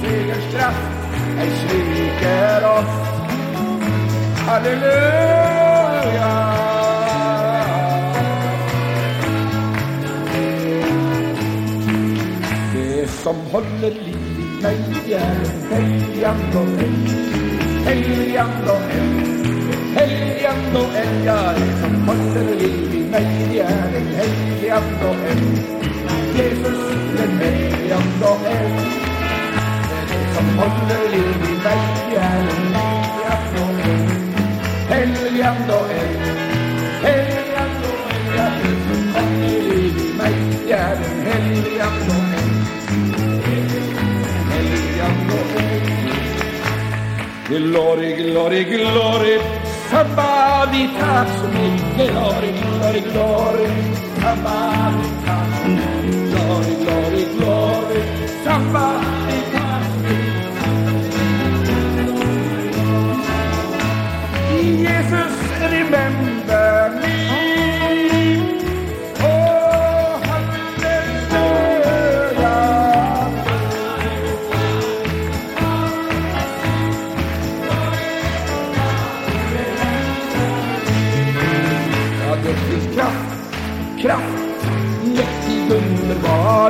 Segerns 0.00 0.54
kraft 0.54 0.90
ej 1.38 1.50
sviker 1.60 2.64
oss. 2.64 2.94
Halleluja. 4.46 6.32
Det 12.74 13.08
som 13.10 13.36
håller 13.52 13.90
liv 13.90 14.38
i 14.38 14.62
mig 14.62 15.12
är 15.12 15.36
en 15.44 15.62
helgande 15.70 16.58
och 16.58 16.82
eld, 16.82 17.08
helgande 17.86 18.72
och 18.72 18.82
eld, 18.98 19.46
helgande 19.96 20.78
och 20.78 20.96
eld. 20.96 21.26
Ja, 21.26 21.52
det 21.56 21.80
som 21.80 22.08
håller 22.08 22.54
liv 22.54 22.94
i 22.94 23.10
mig 23.10 23.58
är 23.58 23.96
en 23.96 24.06
helgande 24.06 25.08
och 25.08 25.30
eld. 25.30 25.80
Jesus, 26.36 26.80
en 27.24 27.38
helgande 27.38 28.26
och 28.32 28.46
eld. 28.46 28.80
Det 30.08 30.34
som 30.34 30.58
håller 30.58 31.10
liv 31.10 31.36
i 31.50 31.54
mig 31.64 32.16
är 32.16 32.40
en 32.40 32.74
helgande 32.74 33.60
och 33.62 33.80
eld, 33.88 34.10
helgande 34.88 35.72
och 35.74 35.90
eld, 35.90 36.20
helgande 37.02 37.86
och 37.88 38.10
eld. 38.12 38.36
Ja, 38.36 38.46
det 38.62 38.76
som 38.86 39.14
håller 39.14 39.62
liv 39.62 39.98
i 39.98 40.18
mig 40.18 40.72
är 40.72 40.96
en 40.96 41.26
helgande 41.26 42.10
och 42.10 42.34
eld. 42.34 42.50
Glory, 47.48 48.12
glory, 48.14 48.64
glory, 48.64 49.40
Sabaditas 49.90 51.42
me. 51.52 51.66
Glory, 51.96 52.52
glory, 52.62 53.00
glory, 53.00 53.70
Sabaditas 54.20 55.24
Glory, 55.26 55.39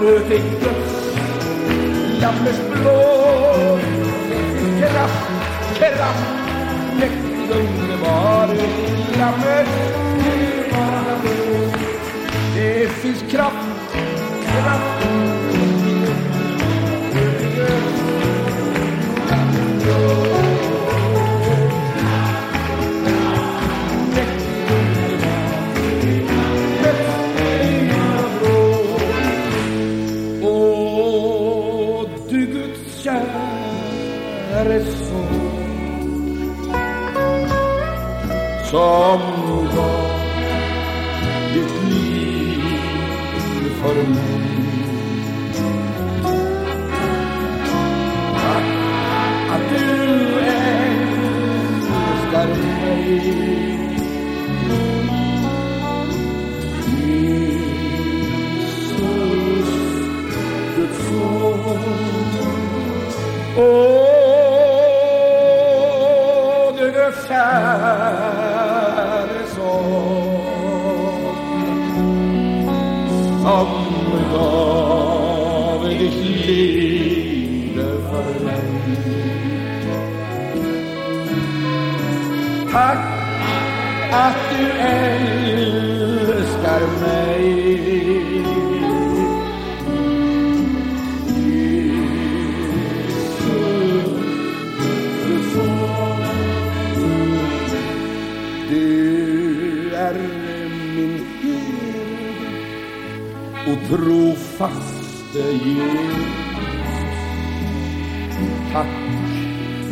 underbar 0.00 0.42
Guds 0.60 1.14
Lammets 2.20 2.58
blå 2.70 3.78
Det 4.28 4.58
finns 4.58 4.92
kraft, 4.92 5.30
kraft, 5.78 6.26
mäktig, 7.00 7.50
underbar 7.50 8.46
Lammets 9.18 9.70
dyrbara 10.24 11.16
blå 11.22 11.72
Det 12.54 12.88
finns 12.88 13.24
kraft, 13.32 13.68
kraft, 14.44 14.99
som 73.50 73.66
gav 74.32 75.88
ditt 75.88 76.46
liv 76.46 77.76
för 78.10 78.44
mig. 78.44 78.70
Tack 82.72 82.98
att 84.12 84.36
du 84.50 84.70
älskar 85.10 86.00
mig. 87.00 87.69
Trofaste 103.90 105.38
Jesus. 105.38 106.24
Tack 108.72 108.86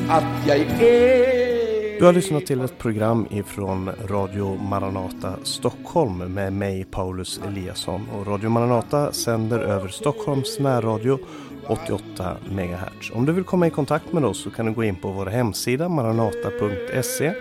att 0.08 0.46
jag 0.46 0.58
är 0.58 1.98
Du 1.98 2.04
har 2.04 2.12
lyssnat 2.12 2.46
till 2.46 2.60
ett 2.60 2.78
program 2.78 3.26
ifrån 3.30 3.90
Radio 4.08 4.58
Maranata 4.62 5.32
Stockholm 5.42 6.18
med 6.18 6.52
mig 6.52 6.84
Paulus 6.84 7.40
Eliasson. 7.46 8.08
Och 8.08 8.26
Radio 8.26 8.50
Maranata 8.50 9.12
sänder 9.12 9.58
över 9.58 9.88
Stockholms 9.88 10.58
närradio 10.58 11.18
88 11.66 12.36
MHz. 12.50 13.10
Om 13.14 13.26
du 13.26 13.32
vill 13.32 13.44
komma 13.44 13.66
i 13.66 13.70
kontakt 13.70 14.12
med 14.12 14.24
oss 14.24 14.42
så 14.42 14.50
kan 14.50 14.66
du 14.66 14.72
gå 14.72 14.84
in 14.84 14.96
på 14.96 15.08
vår 15.08 15.26
hemsida 15.26 15.88
maranata.se. 15.88 17.32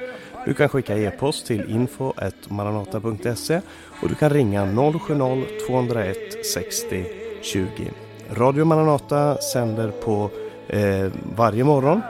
Du 0.48 0.54
kan 0.54 0.70
skicka 0.70 0.98
e-post 0.98 1.46
till 1.46 1.70
info.maranata.se 1.70 3.62
och 4.02 4.10
du 4.10 4.16
kan 4.16 4.30
ringa 4.30 4.66
070-201 4.66 6.14
60 6.54 7.06
20. 7.42 7.92
Radio 8.32 8.66
Maranata 8.66 9.38
sänder 9.38 9.92
på 9.92 10.30
eh, 10.68 11.12
varje 11.36 11.64
morgon 11.64 12.02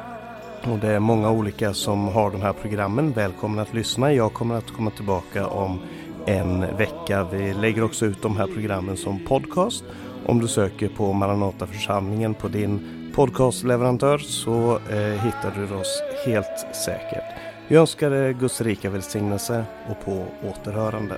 och 0.64 0.80
det 0.80 0.88
är 0.88 1.00
många 1.00 1.32
olika 1.32 1.74
som 1.74 2.08
har 2.08 2.32
de 2.32 2.42
här 2.42 2.54
programmen. 2.54 3.12
Välkommen 3.12 3.60
att 3.60 3.74
lyssna. 3.74 4.14
Jag 4.14 4.34
kommer 4.34 4.56
att 4.56 4.72
komma 4.72 4.92
tillbaka 4.92 5.48
om 5.48 5.80
en 6.26 6.78
vecka. 6.78 7.28
Vi 7.32 7.54
lägger 7.54 7.84
också 7.84 8.06
ut 8.06 8.22
de 8.22 8.38
här 8.38 8.48
programmen 8.48 8.98
som 8.98 9.26
podcast. 9.26 9.84
Om 10.26 10.40
du 10.40 10.48
söker 10.48 10.88
på 10.88 11.14
Maranata 11.14 11.68
församlingen 11.68 12.34
på 12.34 12.48
din 12.48 12.80
podcastleverantör 13.16 14.18
så 14.18 14.80
eh, 14.90 15.24
hittar 15.26 15.54
du 15.56 15.76
oss 15.76 16.02
helt 16.26 16.76
säkert. 16.86 17.47
Jag 17.70 17.82
önskar 17.82 18.12
er 18.12 18.32
Guds 18.34 18.62
rika 18.62 18.90
välsignelse 18.90 19.66
och 19.90 20.06
på 20.06 20.26
återhörande. 20.50 21.18